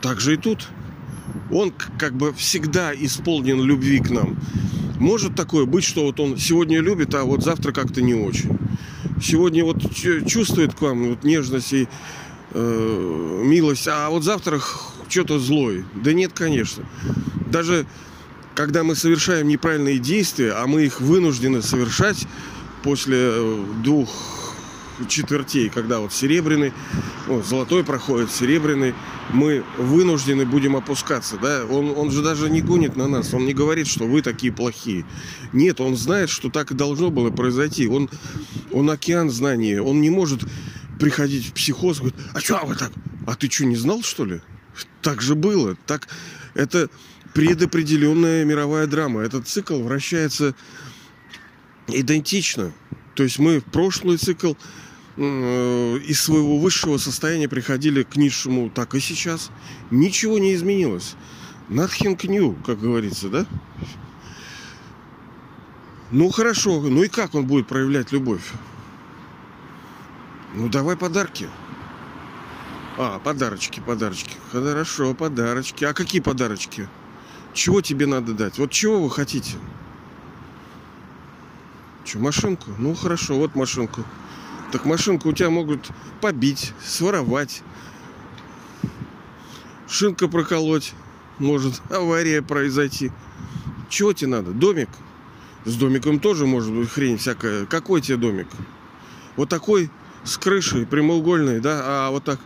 Так 0.00 0.20
же 0.20 0.34
и 0.34 0.36
тут. 0.36 0.68
Он 1.52 1.72
как 1.96 2.14
бы 2.14 2.32
всегда 2.32 2.92
исполнен 2.92 3.62
любви 3.62 4.00
к 4.00 4.10
нам. 4.10 4.36
Может 4.98 5.36
такое 5.36 5.64
быть, 5.64 5.84
что 5.84 6.02
вот 6.02 6.18
он 6.18 6.36
сегодня 6.36 6.80
любит, 6.80 7.14
а 7.14 7.22
вот 7.22 7.44
завтра 7.44 7.70
как-то 7.70 8.02
не 8.02 8.14
очень. 8.14 8.58
Сегодня 9.22 9.64
вот 9.64 9.78
чувствует 10.26 10.74
к 10.74 10.82
вам 10.82 11.10
вот 11.10 11.22
нежность 11.22 11.72
и 11.72 11.88
э, 12.50 13.42
милость, 13.44 13.86
а 13.86 14.10
вот 14.10 14.24
завтра 14.24 14.60
что-то 15.08 15.38
злой. 15.38 15.84
Да 15.94 16.12
нет, 16.12 16.32
конечно. 16.32 16.84
Даже 17.46 17.86
когда 18.58 18.82
мы 18.82 18.96
совершаем 18.96 19.46
неправильные 19.46 20.00
действия, 20.00 20.50
а 20.50 20.66
мы 20.66 20.84
их 20.84 21.00
вынуждены 21.00 21.62
совершать 21.62 22.26
после 22.82 23.16
э, 23.16 23.64
двух 23.84 24.10
четвертей, 25.08 25.68
когда 25.68 26.00
вот 26.00 26.12
серебряный, 26.12 26.72
ну, 27.28 27.40
золотой 27.40 27.84
проходит, 27.84 28.32
серебряный, 28.32 28.96
мы 29.32 29.62
вынуждены 29.76 30.44
будем 30.44 30.74
опускаться, 30.74 31.36
да, 31.40 31.66
он, 31.66 31.96
он 31.96 32.10
же 32.10 32.20
даже 32.20 32.50
не 32.50 32.60
гонит 32.60 32.96
на 32.96 33.06
нас, 33.06 33.32
он 33.32 33.46
не 33.46 33.54
говорит, 33.54 33.86
что 33.86 34.08
вы 34.08 34.22
такие 34.22 34.52
плохие. 34.52 35.06
Нет, 35.52 35.80
он 35.80 35.96
знает, 35.96 36.28
что 36.28 36.50
так 36.50 36.72
и 36.72 36.74
должно 36.74 37.10
было 37.10 37.30
произойти. 37.30 37.86
Он, 37.86 38.10
он 38.72 38.90
океан 38.90 39.30
знаний, 39.30 39.78
он 39.78 40.00
не 40.00 40.10
может 40.10 40.40
приходить 40.98 41.46
в 41.46 41.52
психоз, 41.52 41.98
говорит, 41.98 42.18
а 42.34 42.40
что 42.40 42.60
вы 42.64 42.74
так? 42.74 42.90
А 43.24 43.36
ты 43.36 43.48
что, 43.48 43.66
не 43.66 43.76
знал, 43.76 44.02
что 44.02 44.24
ли? 44.24 44.40
Так 45.00 45.22
же 45.22 45.36
было. 45.36 45.76
Так, 45.86 46.08
это 46.54 46.90
предопределенная 47.34 48.44
мировая 48.44 48.86
драма. 48.86 49.22
Этот 49.22 49.46
цикл 49.48 49.82
вращается 49.82 50.54
идентично. 51.86 52.72
То 53.14 53.22
есть 53.22 53.38
мы 53.38 53.60
в 53.60 53.64
прошлый 53.64 54.16
цикл 54.16 54.54
Э, 55.20 55.98
из 56.06 56.20
своего 56.20 56.58
высшего 56.58 56.96
состояния 56.96 57.48
приходили 57.48 58.04
к 58.04 58.14
низшему, 58.14 58.70
так 58.70 58.94
и 58.94 59.00
сейчас. 59.00 59.50
Ничего 59.90 60.38
не 60.38 60.54
изменилось. 60.54 61.16
Nothing 61.68 62.16
new, 62.28 62.54
как 62.64 62.78
говорится, 62.78 63.28
да? 63.28 63.46
Ну 66.12 66.30
хорошо, 66.30 66.80
ну 66.82 67.02
и 67.02 67.08
как 67.08 67.34
он 67.34 67.46
будет 67.46 67.66
проявлять 67.66 68.12
любовь? 68.12 68.52
Ну 70.54 70.68
давай 70.68 70.96
подарки. 70.96 71.48
А, 72.96 73.18
подарочки, 73.18 73.80
подарочки. 73.84 74.36
Хорошо, 74.52 75.14
подарочки. 75.14 75.84
А 75.84 75.92
какие 75.94 76.20
подарочки? 76.20 76.88
Чего 77.58 77.80
тебе 77.80 78.06
надо 78.06 78.34
дать? 78.34 78.56
Вот 78.56 78.70
чего 78.70 79.02
вы 79.02 79.10
хотите? 79.10 79.56
Че, 82.04 82.20
машинку? 82.20 82.70
Ну 82.78 82.94
хорошо, 82.94 83.34
вот 83.34 83.56
машинку. 83.56 84.04
Так 84.70 84.84
машинку 84.84 85.30
у 85.30 85.32
тебя 85.32 85.50
могут 85.50 85.90
побить, 86.20 86.72
своровать, 86.80 87.64
шинка 89.88 90.28
проколоть, 90.28 90.92
может 91.40 91.82
авария 91.90 92.42
произойти. 92.42 93.10
Чего 93.88 94.12
тебе 94.12 94.30
надо? 94.30 94.52
Домик? 94.52 94.90
С 95.64 95.74
домиком 95.74 96.20
тоже 96.20 96.46
может 96.46 96.72
быть 96.72 96.88
хрень 96.88 97.18
всякая. 97.18 97.66
Какой 97.66 98.00
тебе 98.00 98.18
домик? 98.18 98.46
Вот 99.34 99.48
такой 99.48 99.90
с 100.22 100.38
крышей, 100.38 100.86
прямоугольный, 100.86 101.58
да? 101.58 101.80
А 101.84 102.10
вот 102.12 102.22
так. 102.22 102.38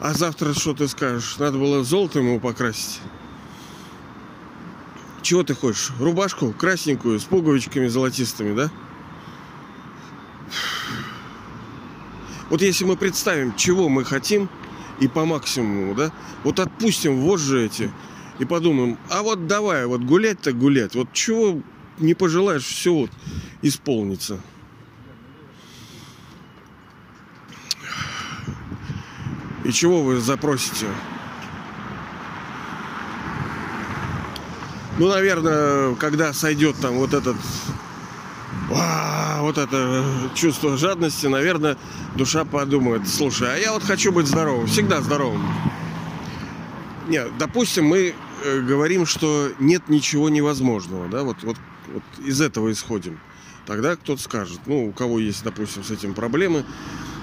А 0.00 0.14
завтра 0.14 0.54
что 0.54 0.72
ты 0.72 0.88
скажешь? 0.88 1.36
Надо 1.38 1.58
было 1.58 1.84
золотом 1.84 2.28
его 2.28 2.40
покрасить. 2.40 3.02
Чего 5.22 5.44
ты 5.44 5.54
хочешь? 5.54 5.92
Рубашку 6.00 6.52
красненькую 6.52 7.20
с 7.20 7.24
пуговичками 7.24 7.86
золотистыми, 7.86 8.54
да? 8.54 8.70
Вот 12.50 12.60
если 12.60 12.84
мы 12.84 12.96
представим, 12.96 13.54
чего 13.56 13.88
мы 13.88 14.04
хотим, 14.04 14.48
и 15.00 15.08
по 15.08 15.24
максимуму, 15.24 15.94
да, 15.94 16.12
вот 16.44 16.60
отпустим 16.60 17.20
вожжи 17.20 17.64
эти 17.64 17.90
и 18.38 18.44
подумаем, 18.44 18.98
а 19.10 19.22
вот 19.22 19.46
давай, 19.46 19.86
вот 19.86 20.02
гулять-то 20.02 20.52
гулять, 20.52 20.94
вот 20.94 21.12
чего 21.12 21.62
не 21.98 22.14
пожелаешь, 22.14 22.64
все 22.64 22.92
вот 22.92 23.10
исполнится. 23.62 24.40
И 29.64 29.72
чего 29.72 30.02
вы 30.02 30.20
запросите? 30.20 30.86
Ну, 34.98 35.08
наверное, 35.08 35.94
когда 35.94 36.32
сойдет 36.32 36.76
там 36.76 36.94
вот 36.94 37.14
этот 37.14 37.36
вот 39.42 39.58
это 39.58 40.04
чувство 40.34 40.76
жадности, 40.76 41.26
наверное, 41.26 41.76
душа 42.16 42.44
подумает, 42.44 43.08
слушай, 43.08 43.52
а 43.52 43.56
я 43.56 43.72
вот 43.72 43.82
хочу 43.82 44.12
быть 44.12 44.26
здоровым, 44.26 44.66
всегда 44.66 45.00
здоровым. 45.02 45.44
Нет, 47.08 47.36
допустим, 47.38 47.86
мы 47.86 48.14
э, 48.44 48.60
говорим, 48.60 49.04
что 49.06 49.50
нет 49.58 49.88
ничего 49.88 50.28
невозможного, 50.28 51.08
да, 51.08 51.22
вот, 51.22 51.42
вот, 51.42 51.56
вот 51.92 52.02
из 52.24 52.40
этого 52.40 52.70
исходим. 52.70 53.18
Тогда 53.66 53.96
кто-то 53.96 54.22
скажет, 54.22 54.60
ну, 54.66 54.88
у 54.88 54.92
кого 54.92 55.18
есть, 55.18 55.42
допустим, 55.42 55.84
с 55.84 55.90
этим 55.90 56.14
проблемы, 56.14 56.64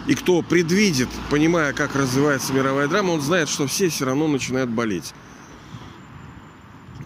и 0.08 0.16
кто 0.16 0.42
предвидит, 0.42 1.10
понимая, 1.30 1.74
как 1.74 1.96
развивается 1.96 2.54
мировая 2.54 2.88
драма, 2.88 3.12
он 3.12 3.22
знает, 3.22 3.48
что 3.48 3.68
все 3.68 3.90
все 3.90 4.06
равно 4.06 4.28
начинают 4.28 4.70
болеть. 4.70 5.14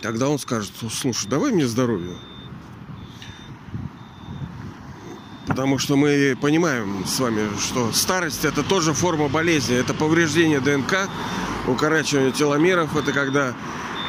Тогда 0.03 0.27
он 0.27 0.37
скажет, 0.37 0.73
слушай, 0.91 1.29
давай 1.29 1.53
мне 1.53 1.65
здоровье. 1.65 2.17
Потому 5.47 5.79
что 5.79 5.95
мы 5.95 6.37
понимаем 6.41 7.05
с 7.07 7.21
вами, 7.21 7.47
что 7.57 7.93
старость 7.93 8.43
это 8.43 8.63
тоже 8.63 8.93
форма 8.93 9.29
болезни. 9.29 9.77
Это 9.77 9.93
повреждение 9.93 10.59
ДНК, 10.59 11.07
укорачивание 11.69 12.33
теломеров. 12.33 12.97
Это 12.97 13.13
когда 13.13 13.53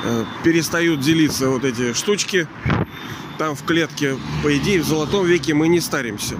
э, 0.02 0.24
перестают 0.42 0.98
делиться 0.98 1.48
вот 1.48 1.64
эти 1.64 1.92
штучки 1.92 2.48
там 3.38 3.54
в 3.54 3.62
клетке. 3.62 4.16
По 4.42 4.56
идее, 4.56 4.82
в 4.82 4.86
золотом 4.86 5.24
веке 5.24 5.54
мы 5.54 5.68
не 5.68 5.78
старимся. 5.78 6.34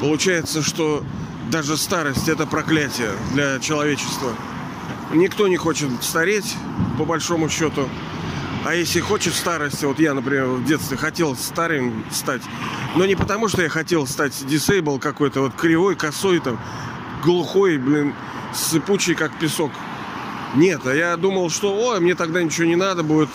Получается, 0.00 0.62
что 0.62 1.02
даже 1.50 1.76
старость 1.76 2.28
это 2.28 2.46
проклятие 2.46 3.10
для 3.32 3.58
человечества. 3.58 4.32
Никто 5.12 5.48
не 5.48 5.56
хочет 5.56 5.90
стареть, 6.02 6.54
по 6.98 7.04
большому 7.04 7.48
счету. 7.48 7.88
А 8.64 8.74
если 8.74 9.00
хочет 9.00 9.34
старости, 9.34 9.86
вот 9.86 9.98
я, 9.98 10.12
например, 10.12 10.46
в 10.46 10.64
детстве 10.64 10.98
хотел 10.98 11.34
старым 11.34 12.04
стать, 12.10 12.42
но 12.94 13.06
не 13.06 13.14
потому, 13.14 13.48
что 13.48 13.62
я 13.62 13.70
хотел 13.70 14.06
стать 14.06 14.46
дисейбл 14.46 14.98
какой-то, 14.98 15.40
вот 15.40 15.54
кривой, 15.54 15.96
косой, 15.96 16.40
там, 16.40 16.58
глухой, 17.22 17.78
блин, 17.78 18.14
сыпучий, 18.52 19.14
как 19.14 19.32
песок. 19.38 19.70
Нет, 20.54 20.82
а 20.84 20.94
я 20.94 21.16
думал, 21.16 21.48
что, 21.48 21.74
ой, 21.74 22.00
мне 22.00 22.14
тогда 22.14 22.42
ничего 22.42 22.66
не 22.66 22.76
надо 22.76 23.02
будет. 23.02 23.30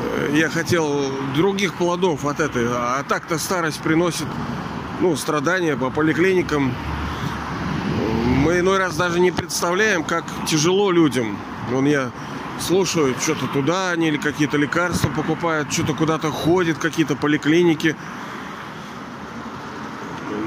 Э, 0.00 0.30
я 0.34 0.48
хотел 0.48 1.10
других 1.34 1.74
плодов 1.74 2.24
от 2.24 2.40
этой. 2.40 2.66
А 2.68 3.02
так-то 3.06 3.38
старость 3.38 3.80
приносит, 3.80 4.26
ну, 5.00 5.14
страдания 5.16 5.76
по 5.76 5.90
поликлиникам. 5.90 6.72
Мы 8.44 8.60
иной 8.60 8.78
раз 8.78 8.96
даже 8.96 9.20
не 9.20 9.30
представляем, 9.30 10.04
как 10.04 10.24
тяжело 10.46 10.90
людям. 10.90 11.36
Вон 11.70 11.86
я 11.86 12.12
слушают, 12.60 13.20
что-то 13.20 13.46
туда 13.46 13.90
они 13.90 14.08
или 14.08 14.16
какие-то 14.16 14.56
лекарства 14.56 15.08
покупают, 15.08 15.72
что-то 15.72 15.94
куда-то 15.94 16.30
ходят, 16.30 16.78
какие-то 16.78 17.16
поликлиники. 17.16 17.96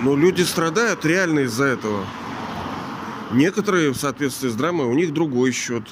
Но 0.04 0.16
люди 0.16 0.42
страдают 0.42 1.06
реально 1.06 1.42
из-за 1.42 1.66
этого. 1.66 2.06
Некоторые, 3.32 3.92
в 3.92 3.98
соответствии 3.98 4.50
с 4.50 4.56
драмой, 4.56 4.88
у 4.88 4.94
них 4.94 5.14
другой 5.14 5.52
счет. 5.52 5.84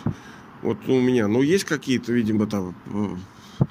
Вот 0.61 0.77
у 0.87 0.99
меня, 0.99 1.27
ну, 1.27 1.41
есть 1.41 1.65
какие-то, 1.65 2.13
видимо, 2.13 2.47
там 2.47 2.75
э, 3.59 3.65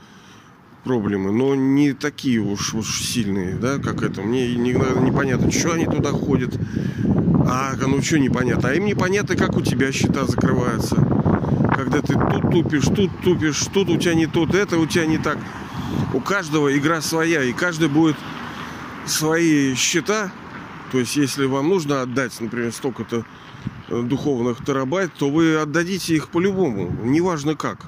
проблемы, 0.84 1.32
но 1.32 1.54
не 1.54 1.92
такие 1.92 2.40
уж, 2.40 2.74
уж 2.74 3.00
сильные, 3.00 3.54
да, 3.54 3.78
как 3.78 4.02
это. 4.02 4.22
Мне 4.22 4.54
никогда 4.54 5.00
непонятно, 5.00 5.50
что 5.50 5.72
они 5.72 5.86
туда 5.86 6.10
ходят. 6.10 6.54
А, 7.46 7.74
ну 7.76 8.02
что 8.02 8.18
непонятно? 8.18 8.68
А 8.68 8.74
им 8.74 8.84
непонятно, 8.84 9.34
как 9.36 9.56
у 9.56 9.62
тебя 9.62 9.92
счета 9.92 10.26
закрываются 10.26 11.13
когда 11.84 12.00
ты 12.00 12.14
тут 12.14 12.50
тупишь, 12.50 12.84
тут 12.84 13.10
тупишь, 13.22 13.60
тут 13.72 13.90
у 13.90 13.98
тебя 13.98 14.14
не 14.14 14.26
тут, 14.26 14.54
это 14.54 14.78
у 14.78 14.86
тебя 14.86 15.04
не 15.04 15.18
так. 15.18 15.38
у 16.14 16.20
каждого 16.20 16.74
игра 16.76 17.02
своя, 17.02 17.42
и 17.42 17.52
каждый 17.52 17.88
будет 17.88 18.16
свои 19.06 19.74
счета. 19.74 20.32
То 20.92 20.98
есть, 20.98 21.16
если 21.16 21.44
вам 21.44 21.68
нужно 21.68 22.02
отдать, 22.02 22.40
например, 22.40 22.72
столько-то 22.72 23.26
э, 23.88 24.02
духовных 24.02 24.64
терабайт, 24.64 25.12
то 25.12 25.28
вы 25.28 25.56
отдадите 25.56 26.14
их 26.14 26.28
по-любому, 26.28 26.90
неважно 27.04 27.54
как. 27.54 27.84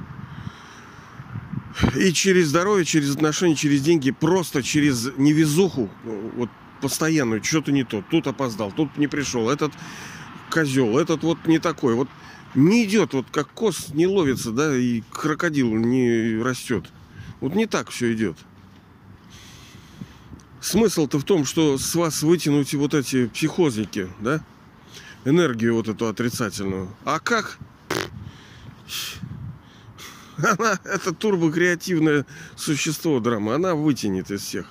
И 1.94 2.12
через 2.12 2.48
здоровье, 2.48 2.84
через 2.84 3.14
отношения, 3.14 3.54
через 3.54 3.80
деньги, 3.80 4.10
просто 4.10 4.62
через 4.62 5.10
невезуху, 5.16 5.88
вот 6.36 6.50
постоянную, 6.82 7.42
что-то 7.42 7.72
не 7.72 7.84
то, 7.84 8.02
тут 8.10 8.26
опоздал, 8.26 8.72
тут 8.72 8.96
не 8.98 9.06
пришел, 9.06 9.48
этот 9.48 9.72
козел, 10.50 10.98
этот 10.98 11.22
вот 11.22 11.46
не 11.46 11.58
такой. 11.58 11.94
Вот 11.94 12.08
не 12.56 12.84
идет, 12.84 13.12
вот 13.12 13.26
как 13.30 13.48
кос 13.50 13.90
не 13.90 14.06
ловится, 14.06 14.50
да, 14.50 14.74
и 14.74 15.02
крокодил 15.12 15.74
не 15.74 16.42
растет. 16.42 16.86
Вот 17.40 17.54
не 17.54 17.66
так 17.66 17.90
все 17.90 18.12
идет. 18.14 18.36
Смысл-то 20.60 21.18
в 21.18 21.24
том, 21.24 21.44
что 21.44 21.78
с 21.78 21.94
вас 21.94 22.22
вытянуть 22.22 22.74
вот 22.74 22.94
эти 22.94 23.26
психозники, 23.26 24.08
да, 24.20 24.42
энергию 25.24 25.74
вот 25.74 25.86
эту 25.88 26.08
отрицательную. 26.08 26.88
А 27.04 27.20
как? 27.20 27.58
Она, 30.38 30.78
это 30.84 31.12
турбокреативное 31.12 32.26
существо 32.56 33.20
драма, 33.20 33.54
она 33.54 33.74
вытянет 33.74 34.30
из 34.30 34.42
всех. 34.42 34.66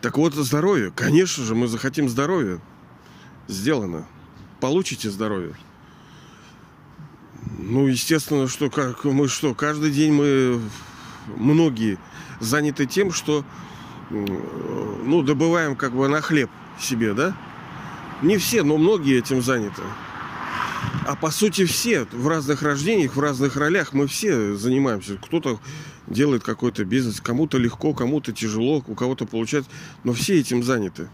Так 0.00 0.16
вот, 0.16 0.34
здоровье. 0.34 0.90
Конечно 0.94 1.44
же, 1.44 1.54
мы 1.54 1.66
захотим 1.66 2.08
здоровья. 2.08 2.60
Сделано. 3.46 4.06
Получите 4.60 5.10
здоровье. 5.10 5.54
Ну, 7.58 7.86
естественно, 7.86 8.48
что 8.48 8.70
как 8.70 9.04
мы 9.04 9.28
что, 9.28 9.54
каждый 9.54 9.90
день 9.90 10.12
мы 10.12 10.60
многие 11.36 11.98
заняты 12.40 12.86
тем, 12.86 13.12
что 13.12 13.44
ну, 14.10 15.22
добываем 15.22 15.76
как 15.76 15.92
бы 15.92 16.08
на 16.08 16.20
хлеб 16.20 16.50
себе, 16.80 17.14
да? 17.14 17.36
Не 18.22 18.36
все, 18.38 18.62
но 18.62 18.76
многие 18.78 19.18
этим 19.18 19.42
заняты. 19.42 19.82
А 21.06 21.14
по 21.14 21.30
сути 21.30 21.64
все 21.64 22.04
в 22.12 22.26
разных 22.28 22.62
рождениях, 22.62 23.16
в 23.16 23.20
разных 23.20 23.56
ролях 23.56 23.92
мы 23.92 24.06
все 24.06 24.54
занимаемся. 24.56 25.16
Кто-то 25.16 25.60
делает 26.06 26.42
какой-то 26.42 26.84
бизнес, 26.84 27.20
кому-то 27.20 27.58
легко, 27.58 27.94
кому-то 27.94 28.32
тяжело, 28.32 28.82
у 28.86 28.94
кого-то 28.94 29.24
получается, 29.24 29.70
но 30.04 30.12
все 30.12 30.38
этим 30.38 30.62
заняты. 30.62 31.08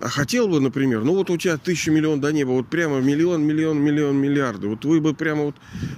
А 0.00 0.08
хотел 0.08 0.46
бы, 0.46 0.60
например, 0.60 1.02
ну 1.02 1.14
вот 1.14 1.28
у 1.28 1.36
тебя 1.36 1.56
тысяча 1.56 1.90
миллион 1.90 2.20
до 2.20 2.32
неба, 2.32 2.50
вот 2.50 2.68
прямо 2.68 3.00
миллион, 3.00 3.42
миллион, 3.42 3.80
миллион, 3.82 4.16
миллиарды. 4.16 4.68
Вот 4.68 4.84
вы 4.84 5.00
бы 5.00 5.12
прямо 5.12 5.44
вот... 5.46 5.56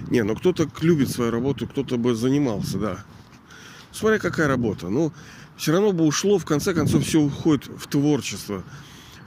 Не, 0.09 0.23
ну 0.23 0.35
кто-то 0.35 0.67
любит 0.81 1.11
свою 1.11 1.29
работу, 1.29 1.67
кто-то 1.67 1.97
бы 1.97 2.15
занимался, 2.15 2.79
да. 2.79 3.05
Смотря 3.91 4.17
какая 4.17 4.47
работа. 4.47 4.89
Ну, 4.89 5.13
все 5.55 5.73
равно 5.73 5.91
бы 5.91 6.05
ушло, 6.05 6.39
в 6.39 6.45
конце 6.45 6.73
концов, 6.73 7.05
все 7.05 7.19
уходит 7.19 7.69
в 7.77 7.85
творчество, 7.85 8.63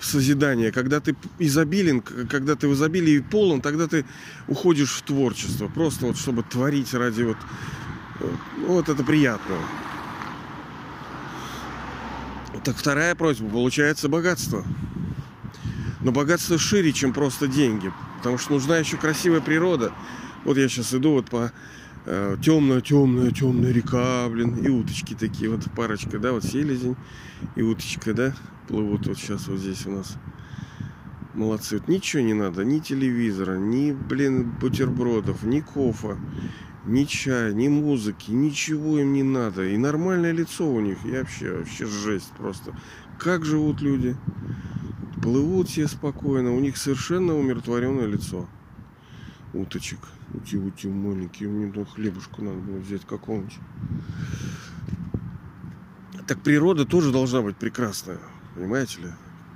в 0.01 0.05
созидание. 0.05 0.73
Когда 0.73 0.99
ты 0.99 1.15
изобилен, 1.39 2.01
когда 2.01 2.57
ты 2.57 2.67
в 2.67 2.73
изобилии 2.73 3.21
полон, 3.21 3.61
тогда 3.61 3.87
ты 3.87 4.05
уходишь 4.49 4.91
в 4.91 5.03
творчество. 5.03 5.69
Просто 5.69 6.07
вот, 6.07 6.17
чтобы 6.17 6.43
творить 6.43 6.93
ради 6.95 7.23
вот... 7.23 7.37
Ну, 8.21 8.67
вот 8.67 8.89
это 8.89 9.05
приятно. 9.05 9.55
Так 12.63 12.77
вторая 12.77 13.15
просьба, 13.15 13.49
получается 13.49 14.09
богатство. 14.09 14.65
Но 16.01 16.13
богатство 16.13 16.59
шире, 16.59 16.93
чем 16.93 17.13
просто 17.13 17.49
деньги. 17.49 17.91
Потому 18.19 18.39
что 18.39 18.53
нужна 18.53 18.79
еще 18.79 18.97
красивая 18.97 19.41
природа. 19.41 19.93
Вот 20.45 20.57
я 20.59 20.69
сейчас 20.69 20.95
иду 20.95 21.13
вот 21.13 21.31
по 21.31 21.53
э, 22.05 22.37
темная, 22.43 22.81
темная, 22.81 23.31
темная 23.31 23.73
река, 23.73 24.29
блин, 24.29 24.57
и 24.57 24.69
уточки 24.69 25.15
такие, 25.15 25.51
вот 25.51 25.65
парочка, 25.75 26.19
да, 26.19 26.33
вот 26.33 26.45
селезень 26.45 26.97
и 27.57 27.63
уточка, 27.63 28.13
да, 28.13 28.35
плывут 28.69 29.07
вот 29.07 29.19
сейчас 29.19 29.49
вот 29.49 29.59
здесь 29.59 29.87
у 29.87 29.93
нас. 29.93 30.17
Молодцы. 31.33 31.79
Вот 31.79 31.89
ничего 31.89 32.23
не 32.23 32.35
надо, 32.35 32.65
ни 32.65 32.79
телевизора, 32.79 33.57
ни, 33.57 33.91
блин, 33.93 34.51
бутербродов, 34.61 35.43
ни 35.43 35.61
кофа, 35.61 36.17
ни 36.87 37.05
чая, 37.05 37.53
ни 37.53 37.69
музыки, 37.69 38.31
ничего 38.31 38.99
им 38.99 39.13
не 39.13 39.23
надо. 39.23 39.65
И 39.65 39.77
нормальное 39.77 40.33
лицо 40.33 40.71
у 40.71 40.81
них. 40.81 40.99
И 41.05 41.11
вообще, 41.11 41.59
вообще 41.59 41.87
жесть 41.87 42.33
просто. 42.37 42.77
Как 43.19 43.45
живут 43.45 43.81
люди? 43.81 44.17
Плывут 45.23 45.69
все 45.69 45.89
спокойно. 45.89 46.55
У 46.55 46.61
них 46.61 46.77
совершенно 46.77 47.35
умиротворенное 47.35 48.07
лицо. 48.07 48.47
Уточек. 49.53 50.01
Ути, 50.35 50.57
ути, 50.57 50.89
маленькие. 50.89 51.49
Мне 51.49 51.73
ну, 51.75 51.85
хлебушку 51.85 52.43
надо 52.43 52.59
было 52.59 52.79
взять 52.79 53.05
какого-нибудь. 53.07 53.59
Так 56.27 56.43
природа 56.43 56.85
тоже 56.85 57.13
должна 57.13 57.43
быть 57.43 57.57
прекрасная. 57.57 58.19
Понимаете 58.55 59.01
ли? 59.01 59.09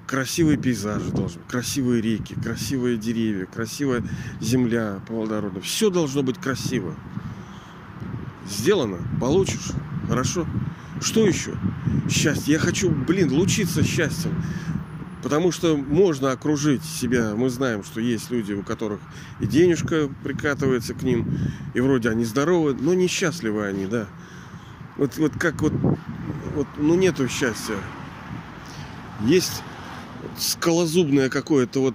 Красивые 0.08 0.56
пейзажи 0.56 1.10
должны 1.10 1.40
быть, 1.40 1.48
красивые 1.48 2.00
реки, 2.00 2.34
красивые 2.34 2.96
деревья, 2.96 3.46
красивая 3.46 4.02
земля 4.40 5.00
плодородная. 5.06 5.60
Все 5.60 5.90
должно 5.90 6.22
быть 6.22 6.38
красиво. 6.38 6.94
Сделано, 8.48 8.98
получишь. 9.20 9.72
Хорошо. 10.08 10.46
Что 11.00 11.26
еще? 11.26 11.52
Счастье. 12.10 12.54
Я 12.54 12.58
хочу, 12.58 12.90
блин, 12.90 13.30
лучиться 13.30 13.84
счастьем. 13.84 14.42
Потому 15.22 15.52
что 15.52 15.76
можно 15.76 16.32
окружить 16.32 16.82
себя. 16.82 17.34
Мы 17.36 17.50
знаем, 17.50 17.84
что 17.84 18.00
есть 18.00 18.30
люди, 18.30 18.54
у 18.54 18.62
которых 18.62 19.00
и 19.40 19.46
денежка 19.46 20.08
прикатывается 20.24 20.94
к 20.94 21.02
ним, 21.02 21.28
и 21.74 21.80
вроде 21.80 22.08
они 22.08 22.24
здоровы, 22.24 22.74
но 22.80 22.94
несчастливы 22.94 23.66
они, 23.66 23.86
да. 23.86 24.06
Вот, 24.96 25.18
вот 25.18 25.32
как 25.38 25.60
вот, 25.60 25.72
вот, 26.54 26.66
ну 26.78 26.94
нету 26.94 27.28
счастья. 27.28 27.76
Есть 29.20 29.62
скалозубное 30.38 31.28
какое-то 31.28 31.80
вот 31.80 31.94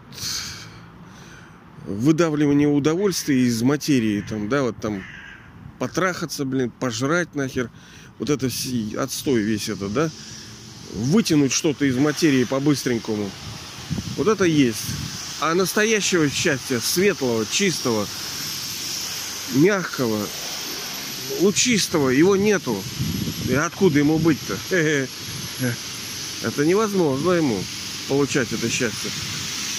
выдавливание 1.86 2.68
удовольствия 2.68 3.42
из 3.42 3.62
материи, 3.62 4.26
там, 4.28 4.50
да, 4.50 4.64
вот 4.64 4.78
там 4.78 5.04
потрахаться, 5.80 6.46
блин, 6.46 6.72
пожрать 6.72 7.36
нахер, 7.36 7.70
вот 8.20 8.30
это 8.30 8.50
отстой 8.98 9.42
весь 9.42 9.70
это, 9.70 9.90
да, 9.90 10.10
вытянуть 10.94 11.52
что-то 11.52 11.86
из 11.86 11.98
материи 11.98 12.44
по-быстренькому. 12.44 13.30
Вот 14.16 14.28
это 14.28 14.46
есть. 14.46 14.86
А 15.42 15.56
настоящего 15.56 16.30
счастья, 16.30 16.80
светлого, 16.80 17.46
чистого, 17.46 18.08
мягкого, 19.56 20.26
лучистого, 21.42 22.10
его 22.10 22.36
нету. 22.36 22.82
И 23.50 23.54
откуда 23.54 24.00
ему 24.00 24.20
быть-то? 24.20 24.58
Это 26.44 26.66
невозможно 26.66 27.32
ему 27.32 27.62
получать 28.08 28.52
это 28.52 28.70
счастье. 28.70 29.12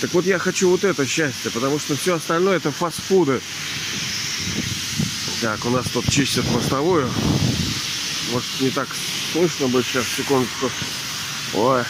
Так 0.00 0.12
вот 0.12 0.26
я 0.26 0.38
хочу 0.38 0.68
вот 0.68 0.84
это 0.84 1.06
счастье, 1.06 1.50
потому 1.50 1.78
что 1.78 1.96
все 1.96 2.16
остальное 2.16 2.56
это 2.56 2.70
фастфуды. 2.70 3.40
Так, 5.40 5.64
у 5.66 5.70
нас 5.70 5.86
тут 5.88 6.08
чистят 6.08 6.44
мостовую. 6.52 7.08
Может 8.32 8.60
не 8.60 8.70
так 8.70 8.88
слышно 9.32 9.68
будет 9.68 9.86
сейчас, 9.86 10.06
секундочку. 10.16 10.70
Ой. 11.54 11.82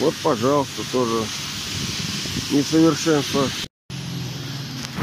Вот, 0.00 0.14
пожалуйста, 0.22 0.82
тоже 0.90 1.24
несовершенство. 2.50 3.48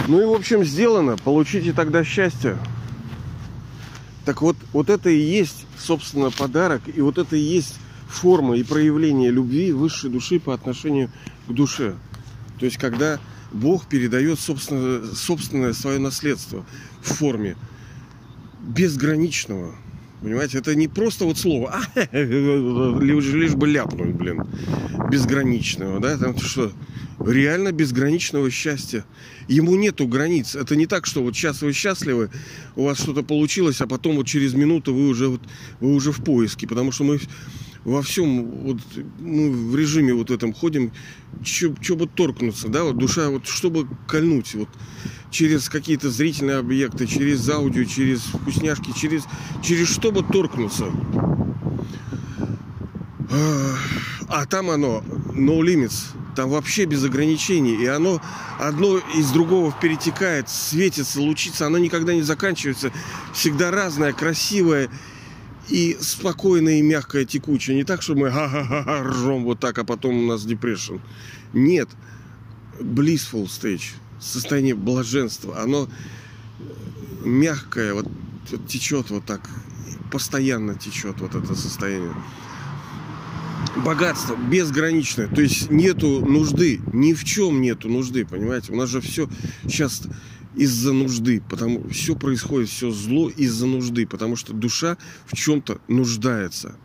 Ну 0.07 0.21
и, 0.21 0.25
в 0.25 0.33
общем, 0.33 0.65
сделано. 0.65 1.17
Получите 1.17 1.71
тогда 1.73 2.03
счастье. 2.03 2.57
Так 4.25 4.41
вот, 4.41 4.57
вот 4.73 4.89
это 4.89 5.09
и 5.09 5.19
есть, 5.19 5.65
собственно, 5.79 6.29
подарок. 6.31 6.81
И 6.93 7.01
вот 7.01 7.17
это 7.17 7.35
и 7.35 7.39
есть 7.39 7.75
форма 8.11 8.57
и 8.57 8.63
проявление 8.63 9.31
любви 9.31 9.71
высшей 9.71 10.09
души 10.09 10.39
по 10.39 10.53
отношению 10.53 11.09
к 11.47 11.53
душе. 11.53 11.95
То 12.59 12.65
есть, 12.65 12.77
когда 12.77 13.19
Бог 13.51 13.87
передает 13.87 14.39
собственное, 14.39 15.03
собственное 15.13 15.73
свое 15.73 15.99
наследство 15.99 16.65
в 17.01 17.13
форме 17.13 17.55
безграничного. 18.61 19.75
Понимаете, 20.21 20.59
это 20.59 20.75
не 20.75 20.87
просто 20.87 21.25
вот 21.25 21.39
слово, 21.39 21.73
а, 21.95 22.15
лишь, 22.15 23.25
лишь 23.25 23.55
бы 23.55 23.67
ляпнуть, 23.67 24.13
блин, 24.13 24.43
безграничного, 25.09 25.99
да, 25.99 26.15
там 26.15 26.37
что, 26.37 26.71
реально 27.19 27.71
безграничного 27.71 28.51
счастья. 28.51 29.03
Ему 29.47 29.75
нету 29.75 30.07
границ. 30.07 30.55
Это 30.55 30.75
не 30.75 30.85
так, 30.85 31.07
что 31.07 31.23
вот 31.23 31.35
сейчас 31.35 31.63
вы 31.63 31.73
счастливы, 31.73 32.29
у 32.75 32.85
вас 32.85 32.99
что-то 32.99 33.23
получилось, 33.23 33.81
а 33.81 33.87
потом 33.87 34.17
вот 34.17 34.27
через 34.27 34.53
минуту 34.53 34.93
вы 34.93 35.07
уже, 35.07 35.27
вот, 35.27 35.41
вы 35.79 35.93
уже 35.95 36.11
в 36.11 36.23
поиске, 36.23 36.67
потому 36.67 36.91
что 36.91 37.03
мы 37.03 37.19
во 37.83 38.01
всем 38.01 38.43
вот, 38.63 38.77
ну, 39.19 39.51
в 39.51 39.75
режиме 39.75 40.13
вот 40.13 40.29
этом 40.31 40.53
ходим, 40.53 40.91
чтобы 41.43 42.07
торкнуться, 42.07 42.67
да, 42.67 42.83
вот 42.83 42.97
душа, 42.97 43.29
вот 43.29 43.47
чтобы 43.47 43.87
кольнуть, 44.07 44.53
вот 44.53 44.69
через 45.31 45.69
какие-то 45.69 46.09
зрительные 46.09 46.57
объекты, 46.57 47.07
через 47.07 47.47
аудио, 47.49 47.85
через 47.85 48.21
вкусняшки, 48.21 48.93
через, 48.95 49.23
через 49.63 49.89
чтобы 49.89 50.23
торкнуться. 50.23 50.85
А, 53.31 53.75
а 54.27 54.45
там 54.45 54.69
оно, 54.69 55.03
no 55.33 55.61
limits, 55.61 56.07
Там 56.35 56.49
вообще 56.49 56.85
без 56.85 57.03
ограничений. 57.03 57.75
И 57.75 57.85
оно 57.85 58.21
одно 58.59 58.99
из 59.15 59.31
другого 59.31 59.73
перетекает, 59.81 60.49
светится, 60.49 61.21
лучится. 61.21 61.65
Оно 61.65 61.77
никогда 61.77 62.13
не 62.13 62.21
заканчивается. 62.21 62.91
Всегда 63.33 63.71
разное, 63.71 64.11
красивое 64.13 64.89
и 65.71 65.97
спокойное, 66.01 66.79
и 66.79 66.81
мягкое, 66.81 67.25
текучее. 67.25 67.77
Не 67.77 67.83
так, 67.83 68.01
что 68.01 68.13
мы 68.13 68.29
ха-ха-ха 68.29 69.03
ржем 69.03 69.45
вот 69.45 69.59
так, 69.59 69.77
а 69.79 69.85
потом 69.85 70.23
у 70.23 70.27
нас 70.27 70.45
депрессион. 70.45 71.01
Нет. 71.53 71.89
Blissful 72.79 73.45
stage. 73.45 73.93
Состояние 74.19 74.75
блаженства. 74.75 75.61
Оно 75.61 75.87
мягкое, 77.23 77.93
вот 77.93 78.07
течет 78.67 79.09
вот 79.09 79.25
так. 79.25 79.41
Постоянно 80.11 80.75
течет 80.75 81.21
вот 81.21 81.35
это 81.35 81.55
состояние 81.55 82.13
богатство 83.77 84.35
безграничное. 84.35 85.27
То 85.27 85.41
есть 85.41 85.71
нету 85.71 86.25
нужды, 86.25 86.81
ни 86.91 87.13
в 87.13 87.23
чем 87.23 87.61
нету 87.61 87.87
нужды, 87.87 88.25
понимаете? 88.25 88.73
У 88.73 88.75
нас 88.75 88.89
же 88.89 88.99
все 88.99 89.29
сейчас 89.63 90.03
из-за 90.55 90.93
нужды, 90.93 91.41
потому 91.49 91.87
все 91.89 92.15
происходит, 92.15 92.69
все 92.69 92.91
зло 92.91 93.29
из-за 93.29 93.67
нужды, 93.67 94.05
потому 94.05 94.35
что 94.35 94.53
душа 94.53 94.97
в 95.25 95.35
чем-то 95.35 95.79
нуждается. 95.87 96.75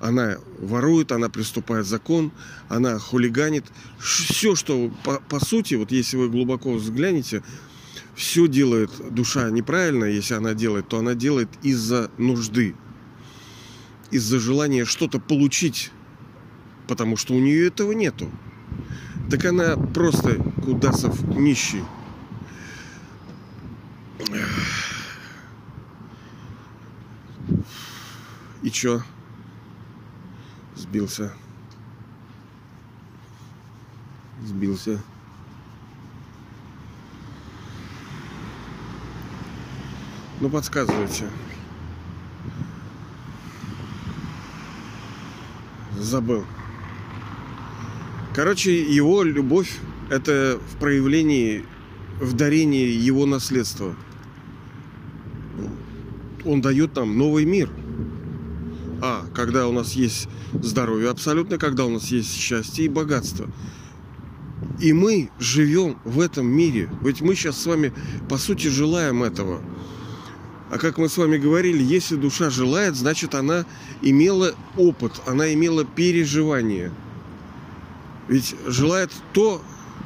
Она 0.00 0.38
ворует, 0.58 1.12
она 1.12 1.28
приступает 1.28 1.86
закон, 1.86 2.32
она 2.68 2.98
хулиганит. 2.98 3.64
Все, 4.00 4.56
что 4.56 4.90
по, 5.04 5.20
по 5.28 5.38
сути, 5.44 5.74
вот 5.74 5.92
если 5.92 6.16
вы 6.16 6.28
глубоко 6.28 6.72
взглянете, 6.74 7.42
все 8.16 8.48
делает 8.48 8.90
душа 9.10 9.48
неправильно, 9.50 10.04
если 10.04 10.34
она 10.34 10.54
делает, 10.54 10.88
то 10.88 10.98
она 10.98 11.14
делает 11.14 11.48
из-за 11.62 12.10
нужды, 12.18 12.74
из-за 14.10 14.40
желания 14.40 14.84
что-то 14.84 15.18
получить 15.20 15.92
потому 16.92 17.16
что 17.16 17.34
у 17.34 17.38
нее 17.38 17.68
этого 17.68 17.92
нету. 17.92 18.30
Так 19.30 19.44
она 19.46 19.76
просто 19.76 20.34
Кудасов 20.62 21.22
нищий. 21.22 21.82
И 28.62 28.70
чё? 28.70 29.02
Сбился. 30.76 31.32
Сбился. 34.44 35.02
Ну, 40.40 40.50
подсказывайте. 40.50 41.28
Забыл. 45.96 46.44
Короче, 48.34 48.82
его 48.82 49.22
любовь– 49.22 49.78
это 50.10 50.58
в 50.72 50.78
проявлении, 50.78 51.64
в 52.20 52.32
дарении 52.32 52.88
его 52.88 53.26
наследства. 53.26 53.94
Он 56.44 56.60
дает 56.60 56.96
нам 56.96 57.16
новый 57.16 57.44
мир. 57.44 57.70
А, 59.00 59.26
когда 59.34 59.66
у 59.68 59.72
нас 59.72 59.92
есть 59.92 60.28
здоровье 60.54 61.10
абсолютно, 61.10 61.58
когда 61.58 61.84
у 61.84 61.90
нас 61.90 62.08
есть 62.08 62.34
счастье 62.34 62.84
и 62.84 62.88
богатство. 62.88 63.48
И 64.80 64.92
мы 64.92 65.30
живем 65.38 65.98
в 66.04 66.20
этом 66.20 66.46
мире. 66.46 66.88
Ведь 67.02 67.20
мы 67.20 67.34
сейчас 67.34 67.60
с 67.60 67.66
вами, 67.66 67.92
по 68.28 68.38
сути, 68.38 68.68
желаем 68.68 69.22
этого. 69.22 69.60
А 70.70 70.78
как 70.78 70.98
мы 70.98 71.08
с 71.08 71.16
вами 71.18 71.36
говорили, 71.36 71.82
если 71.82 72.16
душа 72.16 72.48
желает, 72.48 72.96
значит 72.96 73.34
она 73.34 73.66
имела 74.00 74.54
опыт, 74.76 75.20
она 75.26 75.52
имела 75.52 75.84
переживание– 75.84 76.92
ведь 78.28 78.54
желает 78.66 79.10
то, 79.32 79.60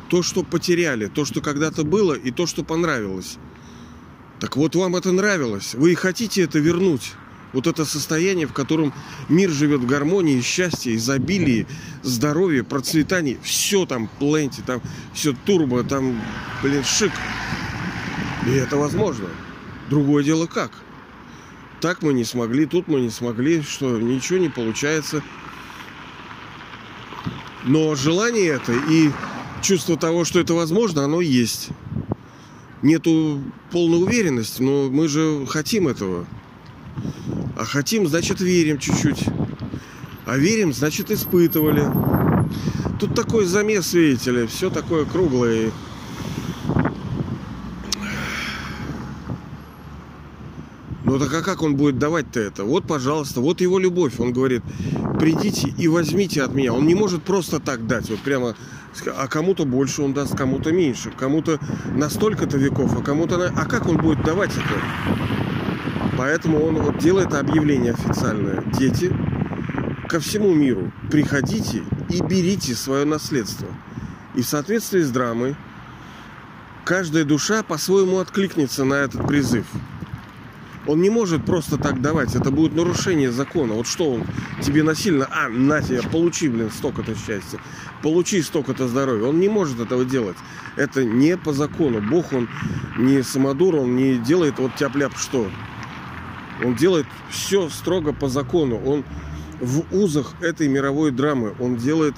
то, 0.09 0.23
что 0.23 0.43
потеряли, 0.43 1.07
то, 1.07 1.25
что 1.25 1.41
когда-то 1.41 1.85
было, 1.85 2.15
и 2.15 2.31
то, 2.31 2.47
что 2.47 2.65
понравилось. 2.65 3.39
Так 4.41 4.57
вот, 4.57 4.75
вам 4.75 4.97
это 4.97 5.13
нравилось. 5.13 5.75
Вы 5.75 5.93
и 5.93 5.95
хотите 5.95 6.43
это 6.43 6.59
вернуть. 6.59 7.13
Вот 7.53 7.67
это 7.67 7.87
состояние, 7.87 8.47
в 8.47 8.53
котором 8.53 8.93
мир 9.31 9.51
живет 9.51 9.81
в 9.81 9.87
гармонии, 9.87 10.43
счастье, 10.43 10.95
изобилии, 10.97 11.67
здоровье, 12.03 12.65
процветании. 12.65 13.39
Все 13.43 13.87
там 13.87 14.09
пленти, 14.19 14.61
там 14.61 14.83
все 15.15 15.35
турбо, 15.47 15.83
там, 15.83 16.21
блин, 16.63 16.85
шик. 16.85 17.13
И 18.47 18.51
это 18.51 18.77
возможно. 18.77 19.29
Другое 19.89 20.23
дело 20.23 20.47
как. 20.47 20.71
Так 21.81 22.03
мы 22.03 22.13
не 22.13 22.25
смогли, 22.25 22.67
тут 22.67 22.89
мы 22.89 23.01
не 23.01 23.11
смогли, 23.11 23.63
что 23.63 23.99
ничего 23.99 24.39
не 24.39 24.49
получается. 24.49 25.23
Но 27.65 27.95
желание 27.95 28.49
это 28.49 28.73
и 28.73 29.11
чувство 29.63 29.97
того, 29.97 30.25
что 30.25 30.41
это 30.41 30.55
возможно, 30.55 31.05
оно 31.05 31.21
есть. 31.21 31.71
Нету 32.87 33.43
полной 33.73 34.01
уверенности, 34.01 34.63
но 34.63 34.89
мы 34.89 35.09
же 35.09 35.45
хотим 35.49 35.89
этого. 35.89 36.25
А 37.59 37.65
хотим, 37.65 38.07
значит, 38.07 38.41
верим 38.41 38.79
чуть-чуть. 38.79 39.25
А 40.25 40.37
верим, 40.37 40.73
значит, 40.73 41.11
испытывали. 41.11 41.85
Тут 43.01 43.17
такой 43.17 43.45
замес, 43.45 43.93
видите 43.93 44.31
ли, 44.31 44.47
все 44.47 44.71
такое 44.71 45.05
круглое. 45.05 45.73
Ну 51.03 51.19
так 51.19 51.35
а 51.35 51.43
как 51.43 51.63
он 51.63 51.75
будет 51.75 51.99
давать-то 51.99 52.39
это? 52.39 52.63
Вот, 52.63 52.87
пожалуйста, 52.87 53.41
вот 53.41 53.61
его 53.61 53.81
любовь. 53.81 54.21
Он 54.21 54.33
говорит, 54.33 54.63
придите 55.19 55.75
и 55.77 55.89
возьмите 55.89 56.45
от 56.45 56.55
меня. 56.55 56.73
Он 56.73 56.87
не 56.87 56.95
может 56.95 57.25
просто 57.25 57.59
так 57.59 57.89
дать, 57.89 58.09
вот 58.11 58.21
прямо, 58.21 58.55
а 59.07 59.29
кому-то 59.29 59.65
больше 59.65 60.03
он 60.03 60.13
даст, 60.15 60.37
кому-то 60.37 60.73
меньше, 60.73 61.11
кому-то 61.11 61.59
на 61.95 62.09
столько-то 62.09 62.59
веков, 62.59 62.99
а 62.99 63.03
кому-то 63.03 63.37
на... 63.37 63.47
А 63.47 63.67
как 63.67 63.87
он 63.87 63.97
будет 63.97 64.23
давать 64.23 64.53
это? 64.53 64.81
Поэтому 66.17 66.65
он 66.65 66.77
вот 66.77 66.99
делает 66.99 67.35
объявление 67.35 67.93
официальное. 67.93 68.63
Дети, 68.73 69.15
ко 70.09 70.21
всему 70.21 70.55
миру 70.55 70.93
приходите 71.11 71.83
и 72.09 72.23
берите 72.23 72.75
свое 72.75 73.05
наследство. 73.05 73.69
И 74.35 74.43
в 74.43 74.47
соответствии 74.47 75.01
с 75.01 75.11
драмой 75.11 75.57
каждая 76.85 77.25
душа 77.25 77.63
по-своему 77.63 78.19
откликнется 78.19 78.85
на 78.85 78.95
этот 78.95 79.27
призыв. 79.27 79.67
Он 80.87 81.01
не 81.01 81.11
может 81.11 81.45
просто 81.45 81.79
так 81.79 82.01
давать. 82.01 82.35
Это 82.35 82.51
будет 82.51 82.75
нарушение 82.75 83.33
закона. 83.33 83.75
Вот 83.75 83.87
что 83.87 84.13
он 84.13 84.25
тебе 84.63 84.83
насильно... 84.83 85.29
А, 85.31 85.49
на 85.49 85.83
тебя, 85.83 86.03
получи, 86.03 86.49
блин, 86.49 86.71
столько-то 86.71 87.15
счастья. 87.15 87.59
Получи 88.03 88.41
столько-то 88.43 88.87
здоровья. 88.87 89.25
Он 89.25 89.41
не 89.41 89.49
может 89.49 89.81
этого 89.81 90.05
делать. 90.05 90.37
Это 90.77 91.05
не 91.05 91.37
по 91.37 91.53
закону. 91.53 92.01
Бог, 92.01 92.33
он 92.33 92.49
не 92.99 93.23
самодур, 93.23 93.77
он 93.77 93.97
не 93.97 94.17
делает 94.17 94.59
вот 94.59 94.77
тяп-ляп 94.77 95.17
что. 95.17 95.51
Он 96.65 96.75
делает 96.77 97.07
все 97.31 97.69
строго 97.69 98.13
по 98.13 98.29
закону. 98.29 98.81
Он 98.85 99.05
в 99.61 99.93
узах 99.93 100.35
этой 100.41 100.69
мировой 100.69 101.11
драмы. 101.11 101.55
Он 101.59 101.77
делает... 101.77 102.15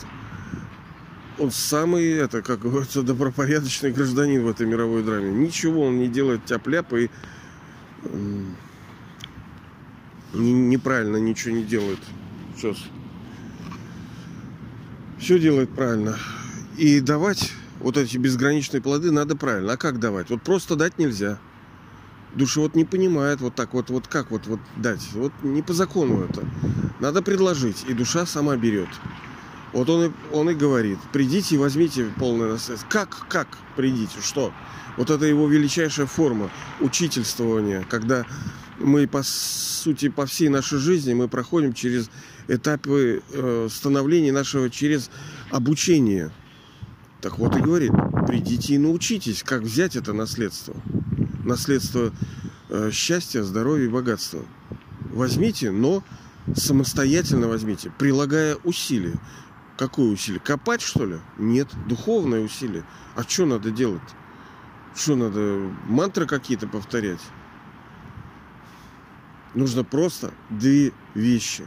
Он 1.38 1.52
самый, 1.52 2.10
это, 2.10 2.42
как 2.42 2.58
говорится, 2.58 3.02
добропорядочный 3.02 3.92
гражданин 3.92 4.42
в 4.42 4.48
этой 4.48 4.66
мировой 4.66 5.04
драме. 5.04 5.30
Ничего 5.30 5.86
он 5.86 5.98
не 5.98 6.08
делает 6.08 6.44
тяп-ляп 6.44 6.92
и 6.94 7.10
неправильно 10.32 11.16
ничего 11.16 11.56
не 11.56 11.64
делает. 11.64 12.00
Сейчас. 12.56 12.76
Все 15.18 15.38
делает 15.38 15.70
правильно. 15.70 16.16
И 16.76 17.00
давать 17.00 17.52
вот 17.80 17.96
эти 17.96 18.16
безграничные 18.18 18.80
плоды 18.80 19.10
надо 19.10 19.36
правильно. 19.36 19.72
А 19.72 19.76
как 19.76 19.98
давать? 19.98 20.30
Вот 20.30 20.42
просто 20.42 20.76
дать 20.76 20.98
нельзя. 20.98 21.38
Душа 22.34 22.60
вот 22.60 22.74
не 22.74 22.84
понимает 22.84 23.40
вот 23.40 23.54
так 23.54 23.72
вот, 23.74 23.90
вот 23.90 24.06
как 24.06 24.30
вот, 24.30 24.46
вот 24.46 24.60
дать. 24.76 25.02
Вот 25.14 25.32
не 25.42 25.62
по 25.62 25.72
закону 25.72 26.24
это. 26.24 26.44
Надо 27.00 27.22
предложить, 27.22 27.84
и 27.88 27.94
душа 27.94 28.26
сама 28.26 28.56
берет. 28.56 28.88
Вот 29.72 29.88
он 29.90 30.06
и, 30.06 30.10
он 30.32 30.50
и 30.50 30.54
говорит, 30.54 30.98
придите 31.12 31.54
и 31.54 31.58
возьмите 31.58 32.06
полное 32.18 32.52
наследство. 32.52 32.88
Как, 32.88 33.26
как 33.28 33.48
придите, 33.76 34.20
что? 34.22 34.52
Вот 34.96 35.10
это 35.10 35.26
его 35.26 35.46
величайшая 35.46 36.06
форма 36.06 36.50
учительствования, 36.80 37.86
когда 37.88 38.26
мы, 38.78 39.06
по 39.06 39.22
сути, 39.22 40.08
по 40.08 40.26
всей 40.26 40.48
нашей 40.48 40.78
жизни 40.78 41.14
мы 41.14 41.28
проходим 41.28 41.72
через 41.72 42.10
этапы 42.48 43.22
э, 43.32 43.68
становления 43.70 44.32
нашего, 44.32 44.70
через 44.70 45.10
обучение. 45.50 46.30
Так 47.20 47.38
вот 47.38 47.56
и 47.56 47.60
говорит, 47.60 47.92
придите 48.26 48.74
и 48.74 48.78
научитесь, 48.78 49.42
как 49.42 49.62
взять 49.62 49.96
это 49.96 50.12
наследство. 50.12 50.74
Наследство 51.44 52.12
э, 52.68 52.90
счастья, 52.92 53.42
здоровья 53.42 53.86
и 53.86 53.88
богатства. 53.88 54.42
Возьмите, 55.12 55.70
но 55.70 56.02
самостоятельно 56.54 57.48
возьмите, 57.48 57.92
прилагая 57.98 58.56
усилия. 58.64 59.14
Какое 59.78 60.10
усилие? 60.10 60.40
Копать, 60.40 60.82
что 60.82 61.06
ли? 61.06 61.18
Нет, 61.38 61.68
духовное 61.86 62.40
усилие. 62.40 62.84
А 63.14 63.22
что 63.22 63.46
надо 63.46 63.70
делать? 63.70 64.02
Что 64.94 65.14
надо? 65.16 65.70
Мантры 65.86 66.26
какие-то 66.26 66.66
повторять? 66.66 67.22
Нужно 69.54 69.84
просто 69.84 70.34
две 70.50 70.92
вещи. 71.14 71.64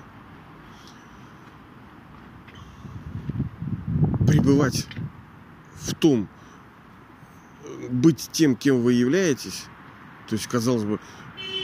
пребывать 4.32 4.88
в 5.76 5.94
том, 5.96 6.28
быть 7.90 8.30
тем, 8.32 8.56
кем 8.56 8.82
вы 8.82 8.94
являетесь, 8.94 9.66
то 10.28 10.36
есть, 10.36 10.48
казалось 10.48 10.84
бы, 10.84 11.00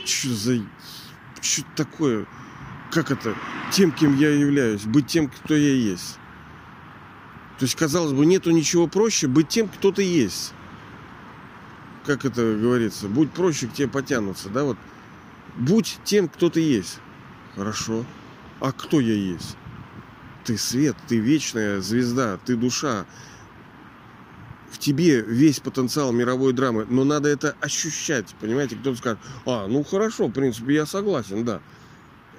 что 0.06 0.30
за... 0.30 0.62
Что 1.42 1.64
такое? 1.76 2.26
Как 2.92 3.12
это? 3.12 3.36
Тем, 3.72 3.92
кем 3.92 4.18
я 4.18 4.30
являюсь. 4.30 4.84
Быть 4.84 5.08
тем, 5.08 5.30
кто 5.30 5.56
я 5.56 5.74
есть. 5.74 6.18
То 7.60 7.64
есть, 7.64 7.76
казалось 7.76 8.14
бы, 8.14 8.26
нету 8.26 8.52
ничего 8.52 8.88
проще 8.88 9.28
быть 9.28 9.50
тем, 9.50 9.68
кто 9.68 9.92
ты 9.92 10.04
есть. 10.04 10.54
Как 12.06 12.24
это 12.24 12.56
говорится? 12.56 13.08
Будь 13.08 13.32
проще, 13.32 13.68
к 13.68 13.74
тебе 13.74 13.88
потянутся, 13.88 14.50
да? 14.50 14.64
Вот. 14.64 14.78
Будь 15.56 16.00
тем, 16.04 16.30
кто 16.30 16.50
ты 16.50 16.62
есть. 16.62 17.00
Хорошо. 17.56 18.06
А 18.60 18.72
кто 18.72 19.00
я 19.00 19.14
есть? 19.14 19.58
Ты 20.46 20.58
свет, 20.58 20.96
ты 21.08 21.18
вечная 21.18 21.82
звезда, 21.82 22.40
ты 22.46 22.56
душа, 22.56 23.06
в 24.72 24.78
тебе 24.80 25.22
весь 25.22 25.60
потенциал 25.60 26.12
мировой 26.12 26.54
драмы, 26.54 26.86
но 26.90 27.04
надо 27.04 27.30
это 27.30 27.56
ощущать, 27.60 28.36
понимаете? 28.40 28.76
Кто-то 28.76 28.98
скажет, 28.98 29.20
а, 29.46 29.68
ну 29.68 29.84
хорошо, 29.84 30.28
в 30.28 30.32
принципе, 30.32 30.76
я 30.76 30.86
согласен, 30.86 31.44
да. 31.44 31.62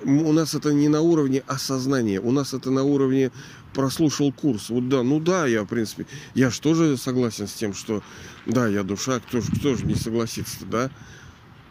У 0.04 0.32
нас 0.32 0.54
это 0.54 0.72
не 0.72 0.88
на 0.88 1.00
уровне 1.00 1.42
осознания, 1.46 2.20
у 2.20 2.30
нас 2.30 2.54
это 2.54 2.70
на 2.70 2.84
уровне 2.84 3.30
прослушал 3.74 4.32
курс. 4.32 4.70
Вот 4.70 4.88
да, 4.88 5.02
ну 5.02 5.20
да, 5.20 5.46
я, 5.46 5.62
в 5.62 5.66
принципе, 5.66 6.06
я 6.34 6.50
же 6.50 6.60
тоже 6.60 6.96
согласен 6.96 7.46
с 7.46 7.52
тем, 7.52 7.74
что 7.74 8.02
да, 8.46 8.68
я 8.68 8.82
душа, 8.82 9.20
кто 9.20 9.40
же, 9.40 9.52
кто 9.52 9.74
же 9.74 9.84
не 9.86 9.94
согласится, 9.94 10.64
да? 10.70 10.90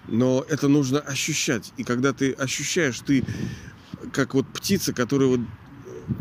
Но 0.07 0.45
это 0.47 0.67
нужно 0.67 0.99
ощущать. 0.99 1.73
И 1.77 1.83
когда 1.83 2.13
ты 2.13 2.31
ощущаешь, 2.31 2.99
ты 2.99 3.23
как 4.13 4.33
вот 4.35 4.47
птица, 4.47 4.93
которая 4.93 5.29
вот 5.29 5.41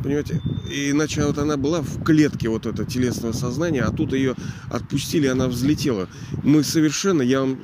Понимаете? 0.03 0.42
Иначе 0.69 1.25
вот 1.25 1.38
она 1.38 1.57
была 1.57 1.81
в 1.81 2.03
клетке 2.03 2.49
вот 2.49 2.66
это 2.66 2.85
телесного 2.85 3.33
сознания, 3.33 3.83
а 3.83 3.92
тут 3.92 4.12
ее 4.12 4.35
отпустили, 4.69 5.29
она 5.29 5.47
взлетела. 5.47 6.09
Мы 6.42 6.64
совершенно, 6.64 7.23
я 7.23 7.42
вам, 7.42 7.61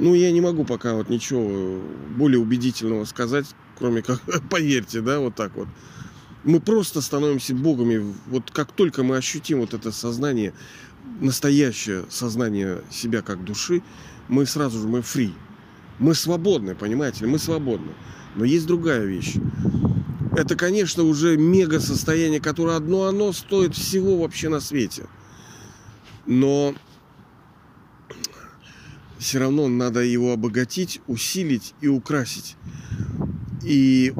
ну 0.00 0.14
я 0.14 0.32
не 0.32 0.40
могу 0.40 0.64
пока 0.64 0.94
вот 0.94 1.08
ничего 1.08 1.80
более 2.16 2.40
убедительного 2.40 3.04
сказать, 3.04 3.46
кроме 3.78 4.02
как, 4.02 4.20
поверьте, 4.50 5.00
да, 5.00 5.20
вот 5.20 5.34
так 5.34 5.54
вот. 5.56 5.68
Мы 6.42 6.58
просто 6.58 7.02
становимся 7.02 7.54
богами. 7.54 8.14
Вот 8.26 8.50
как 8.50 8.72
только 8.72 9.02
мы 9.02 9.16
ощутим 9.16 9.60
вот 9.60 9.74
это 9.74 9.92
сознание, 9.92 10.54
настоящее 11.20 12.04
сознание 12.08 12.82
себя 12.90 13.20
как 13.20 13.44
души, 13.44 13.82
мы 14.28 14.46
сразу 14.46 14.80
же, 14.80 14.88
мы 14.88 15.02
фри. 15.02 15.34
Мы 15.98 16.14
свободны, 16.14 16.74
понимаете, 16.74 17.26
мы 17.26 17.38
свободны. 17.38 17.92
Но 18.36 18.46
есть 18.46 18.66
другая 18.66 19.04
вещь 19.04 19.36
это, 20.36 20.56
конечно, 20.56 21.02
уже 21.02 21.36
мега 21.36 21.80
состояние, 21.80 22.40
которое 22.40 22.76
одно 22.76 23.04
оно 23.04 23.32
стоит 23.32 23.74
всего 23.74 24.18
вообще 24.18 24.48
на 24.48 24.60
свете. 24.60 25.06
Но 26.26 26.74
все 29.20 29.38
равно 29.38 29.68
надо 29.68 30.00
его 30.00 30.32
обогатить, 30.32 31.00
усилить 31.06 31.74
и 31.82 31.88
украсить. 31.88 32.56
И 33.62 34.14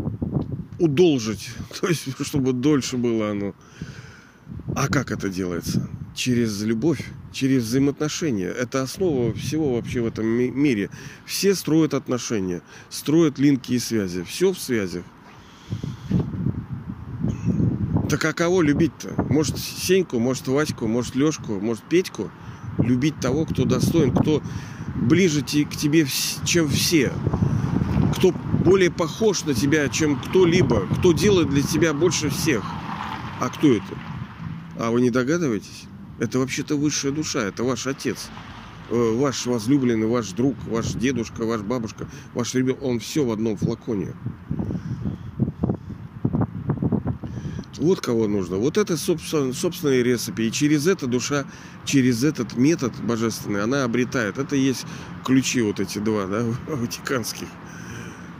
удолжить, 0.78 1.48
то 1.80 1.88
есть, 1.88 2.06
чтобы 2.20 2.52
дольше 2.52 2.98
было 2.98 3.30
оно. 3.30 3.54
А 4.76 4.88
как 4.88 5.10
это 5.10 5.30
делается? 5.30 5.88
Через 6.14 6.62
любовь, 6.62 7.02
через 7.32 7.64
взаимоотношения. 7.64 8.48
Это 8.48 8.82
основа 8.82 9.32
всего 9.32 9.74
вообще 9.74 10.02
в 10.02 10.06
этом 10.06 10.26
мире. 10.26 10.90
Все 11.24 11.54
строят 11.54 11.94
отношения, 11.94 12.60
строят 12.90 13.38
линки 13.38 13.72
и 13.72 13.78
связи. 13.78 14.22
Все 14.22 14.52
в 14.52 14.58
связях. 14.58 15.04
Так 18.10 18.24
а 18.24 18.32
кого 18.34 18.60
любить-то? 18.60 19.14
Может 19.30 19.58
Сеньку, 19.58 20.18
может 20.18 20.46
Ваську, 20.48 20.86
может 20.86 21.14
Лешку, 21.14 21.58
может 21.58 21.84
Петьку? 21.84 22.30
Любить 22.78 23.18
того, 23.20 23.46
кто 23.46 23.64
достоин, 23.64 24.12
кто 24.14 24.42
ближе 24.96 25.42
к 25.42 25.76
тебе, 25.76 26.06
чем 26.44 26.68
все. 26.68 27.12
Кто 28.16 28.32
более 28.64 28.90
похож 28.90 29.44
на 29.44 29.54
тебя, 29.54 29.88
чем 29.88 30.16
кто-либо. 30.20 30.86
Кто 30.98 31.12
делает 31.12 31.50
для 31.50 31.62
тебя 31.62 31.94
больше 31.94 32.28
всех. 32.30 32.64
А 33.40 33.48
кто 33.48 33.72
это? 33.72 33.98
А 34.78 34.90
вы 34.90 35.00
не 35.00 35.10
догадываетесь? 35.10 35.84
Это 36.18 36.38
вообще-то 36.38 36.76
высшая 36.76 37.12
душа, 37.12 37.40
это 37.40 37.64
ваш 37.64 37.86
отец 37.86 38.28
э, 38.90 39.16
ваш 39.16 39.46
возлюбленный, 39.46 40.06
ваш 40.06 40.30
друг, 40.32 40.56
ваш 40.66 40.92
дедушка, 40.92 41.44
ваш 41.44 41.62
бабушка, 41.62 42.06
ваш 42.34 42.54
ребенок, 42.54 42.82
он 42.82 42.98
все 42.98 43.24
в 43.24 43.30
одном 43.30 43.56
флаконе. 43.56 44.14
Вот 47.80 48.02
кого 48.02 48.28
нужно. 48.28 48.58
Вот 48.58 48.76
это 48.76 48.98
собственные 48.98 50.02
рецепи. 50.02 50.42
И 50.42 50.52
через 50.52 50.86
это 50.86 51.06
душа, 51.06 51.46
через 51.86 52.22
этот 52.22 52.54
метод 52.54 52.92
божественный, 53.02 53.62
она 53.62 53.84
обретает. 53.84 54.36
Это 54.36 54.54
есть 54.54 54.84
ключи 55.24 55.62
вот 55.62 55.80
эти 55.80 55.98
два, 55.98 56.26
да, 56.26 56.44
ватиканских, 56.68 57.48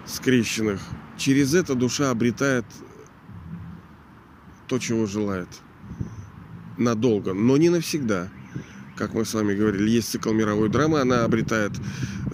скрещенных. 0.07 0.81
Через 1.17 1.55
это 1.55 1.75
душа 1.75 2.11
обретает 2.11 2.67
то, 4.69 4.79
чего 4.79 5.07
желает. 5.07 5.49
Надолго, 6.77 7.33
но 7.33 7.57
не 7.57 7.71
навсегда. 7.71 8.29
Как 8.95 9.15
мы 9.15 9.25
с 9.25 9.33
вами 9.33 9.55
говорили, 9.55 9.89
есть 9.89 10.11
цикл 10.11 10.33
мировой 10.33 10.69
драмы, 10.69 11.01
она 11.01 11.25
обретает 11.25 11.73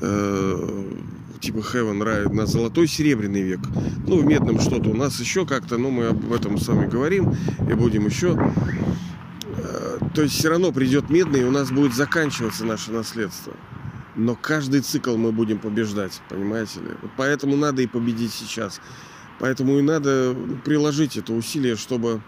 э, 0.01 0.93
типа 1.41 1.59
Heaven 1.59 2.03
Ride 2.03 2.33
на 2.33 2.47
золотой 2.47 2.87
серебряный 2.87 3.43
век. 3.43 3.61
Ну, 4.07 4.19
в 4.19 4.27
медном 4.27 4.61
что-то 4.61 4.91
у 4.91 4.95
нас 4.95 5.19
еще 5.21 5.47
как-то, 5.47 5.79
но 5.79 5.91
мы 5.91 6.07
об 6.07 6.33
этом 6.33 6.59
с 6.59 6.69
вами 6.69 6.89
говорим 6.89 7.35
и 7.69 7.75
будем 7.75 8.07
еще. 8.07 8.37
Э, 9.57 9.99
то 10.15 10.23
есть 10.23 10.35
все 10.35 10.49
равно 10.49 10.73
придет 10.73 11.11
медный, 11.11 11.41
и 11.41 11.45
у 11.45 11.51
нас 11.51 11.71
будет 11.71 11.95
заканчиваться 11.95 12.65
наше 12.65 12.93
наследство. 12.93 13.55
Но 14.15 14.35
каждый 14.35 14.81
цикл 14.81 15.17
мы 15.17 15.33
будем 15.33 15.59
побеждать, 15.59 16.23
понимаете 16.29 16.81
ли? 16.81 16.89
Вот 17.03 17.11
поэтому 17.17 17.57
надо 17.57 17.83
и 17.83 17.87
победить 17.87 18.33
сейчас. 18.33 18.81
Поэтому 19.39 19.79
и 19.79 19.83
надо 19.83 20.35
приложить 20.65 21.17
это 21.19 21.35
усилие, 21.35 21.77
чтобы 21.77 22.23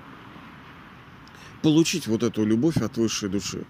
получить 1.62 2.07
вот 2.07 2.23
эту 2.23 2.44
любовь 2.44 2.77
от 2.77 2.97
высшей 2.99 3.31
души. 3.31 3.64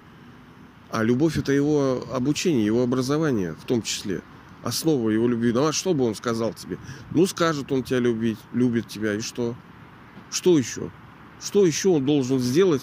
А 0.90 1.02
любовь 1.04 1.36
это 1.38 1.52
его 1.52 2.04
обучение, 2.12 2.64
его 2.64 2.82
образование 2.82 3.54
в 3.54 3.64
том 3.64 3.82
числе 3.82 4.22
основа 4.62 5.10
его 5.10 5.28
любви. 5.28 5.52
Ну 5.52 5.66
а 5.66 5.72
что 5.72 5.94
бы 5.94 6.04
он 6.04 6.14
сказал 6.14 6.52
тебе? 6.52 6.78
Ну 7.12 7.26
скажет 7.26 7.70
он 7.72 7.82
тебя 7.82 8.00
любить, 8.00 8.38
любит 8.52 8.88
тебя, 8.88 9.14
и 9.14 9.20
что? 9.20 9.54
Что 10.30 10.58
еще? 10.58 10.90
Что 11.40 11.64
еще 11.64 11.90
он 11.90 12.04
должен 12.04 12.38
сделать, 12.38 12.82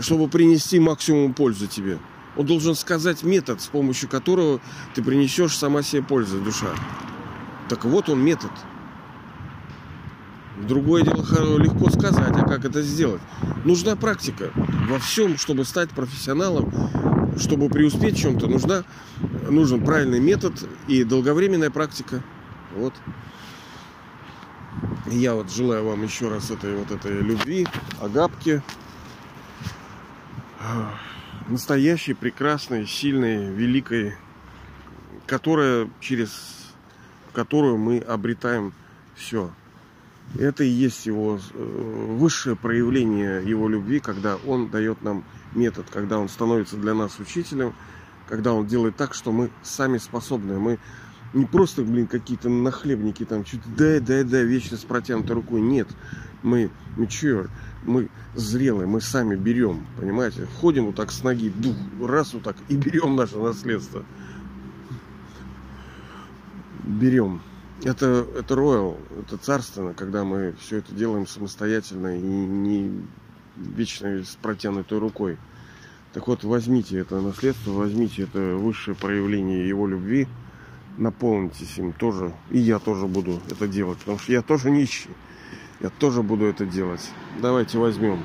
чтобы 0.00 0.28
принести 0.28 0.78
максимум 0.78 1.34
пользы 1.34 1.66
тебе? 1.66 1.98
Он 2.36 2.46
должен 2.46 2.74
сказать 2.74 3.22
метод, 3.22 3.60
с 3.60 3.68
помощью 3.68 4.08
которого 4.08 4.60
ты 4.94 5.02
принесешь 5.02 5.56
сама 5.56 5.82
себе 5.82 6.02
пользу, 6.02 6.40
душа. 6.40 6.74
Так 7.68 7.84
вот 7.84 8.08
он 8.08 8.20
метод. 8.20 8.50
Другое 10.56 11.02
дело 11.02 11.58
легко 11.58 11.90
сказать, 11.90 12.34
а 12.36 12.46
как 12.46 12.64
это 12.64 12.80
сделать? 12.82 13.20
Нужна 13.64 13.96
практика 13.96 14.50
во 14.88 14.98
всем, 14.98 15.36
чтобы 15.36 15.64
стать 15.64 15.90
профессионалом, 15.90 16.72
чтобы 17.38 17.68
преуспеть 17.68 18.16
в 18.16 18.20
чем-то, 18.20 18.46
нужна, 18.46 18.84
нужен 19.50 19.84
правильный 19.84 20.20
метод 20.20 20.54
и 20.86 21.02
долговременная 21.02 21.70
практика. 21.70 22.22
Вот. 22.76 22.94
Я 25.06 25.34
вот 25.34 25.50
желаю 25.50 25.84
вам 25.84 26.02
еще 26.02 26.28
раз 26.28 26.50
этой 26.50 26.76
вот 26.76 26.90
этой 26.90 27.20
любви, 27.20 27.66
агапки. 28.00 28.62
Настоящей, 31.48 32.14
прекрасной, 32.14 32.86
сильной, 32.86 33.52
великой, 33.52 34.14
которая 35.26 35.90
через 36.00 36.54
которую 37.34 37.76
мы 37.76 37.98
обретаем 37.98 38.72
все. 39.14 39.50
Это 40.38 40.64
и 40.64 40.68
есть 40.68 41.06
его 41.06 41.38
э, 41.38 42.16
высшее 42.18 42.56
проявление 42.56 43.42
его 43.44 43.68
любви, 43.68 44.00
когда 44.00 44.36
он 44.36 44.68
дает 44.68 45.02
нам 45.02 45.24
метод, 45.54 45.86
когда 45.90 46.18
он 46.18 46.28
становится 46.28 46.76
для 46.76 46.94
нас 46.94 47.18
учителем, 47.20 47.72
когда 48.28 48.52
он 48.52 48.66
делает 48.66 48.96
так, 48.96 49.14
что 49.14 49.30
мы 49.30 49.50
сами 49.62 49.98
способны. 49.98 50.58
Мы 50.58 50.78
не 51.34 51.44
просто, 51.44 51.82
блин, 51.82 52.06
какие-то 52.06 52.48
нахлебники 52.48 53.24
там, 53.24 53.44
что-то 53.44 53.68
дай, 53.76 54.00
дай, 54.00 54.24
дай, 54.24 54.44
вечно 54.44 54.76
с 54.76 54.84
протянутой 54.84 55.36
рукой. 55.36 55.60
Нет, 55.60 55.88
мы 56.42 56.70
mature, 56.96 57.48
мы 57.84 58.08
зрелые, 58.34 58.86
мы 58.86 59.00
сами 59.00 59.36
берем, 59.36 59.86
понимаете? 59.98 60.46
Ходим 60.60 60.86
вот 60.86 60.96
так 60.96 61.10
с 61.10 61.22
ноги, 61.22 61.48
дух, 61.48 61.76
раз 62.00 62.34
вот 62.34 62.42
так, 62.42 62.56
и 62.68 62.76
берем 62.76 63.16
наше 63.16 63.38
наследство. 63.38 64.04
Берем. 66.84 67.40
Это, 67.82 68.26
это 68.36 68.54
royal, 68.54 68.96
это 69.18 69.36
царственно, 69.36 69.94
когда 69.94 70.24
мы 70.24 70.54
все 70.60 70.78
это 70.78 70.94
делаем 70.94 71.26
самостоятельно 71.26 72.16
и 72.16 72.20
не 72.22 73.04
вечно 73.56 74.24
с 74.24 74.36
протянутой 74.40 74.98
рукой. 74.98 75.38
Так 76.12 76.28
вот, 76.28 76.44
возьмите 76.44 76.98
это 76.98 77.20
наследство, 77.20 77.72
возьмите 77.72 78.22
это 78.22 78.38
высшее 78.38 78.96
проявление 78.96 79.68
его 79.68 79.88
любви, 79.88 80.28
наполнитесь 80.96 81.76
им 81.76 81.92
тоже. 81.92 82.32
И 82.50 82.58
я 82.58 82.78
тоже 82.78 83.06
буду 83.06 83.40
это 83.50 83.66
делать, 83.66 83.98
потому 83.98 84.18
что 84.18 84.32
я 84.32 84.42
тоже 84.42 84.70
нищий. 84.70 85.10
Я 85.80 85.90
тоже 85.90 86.22
буду 86.22 86.46
это 86.46 86.64
делать. 86.64 87.10
Давайте 87.42 87.78
возьмем. 87.78 88.22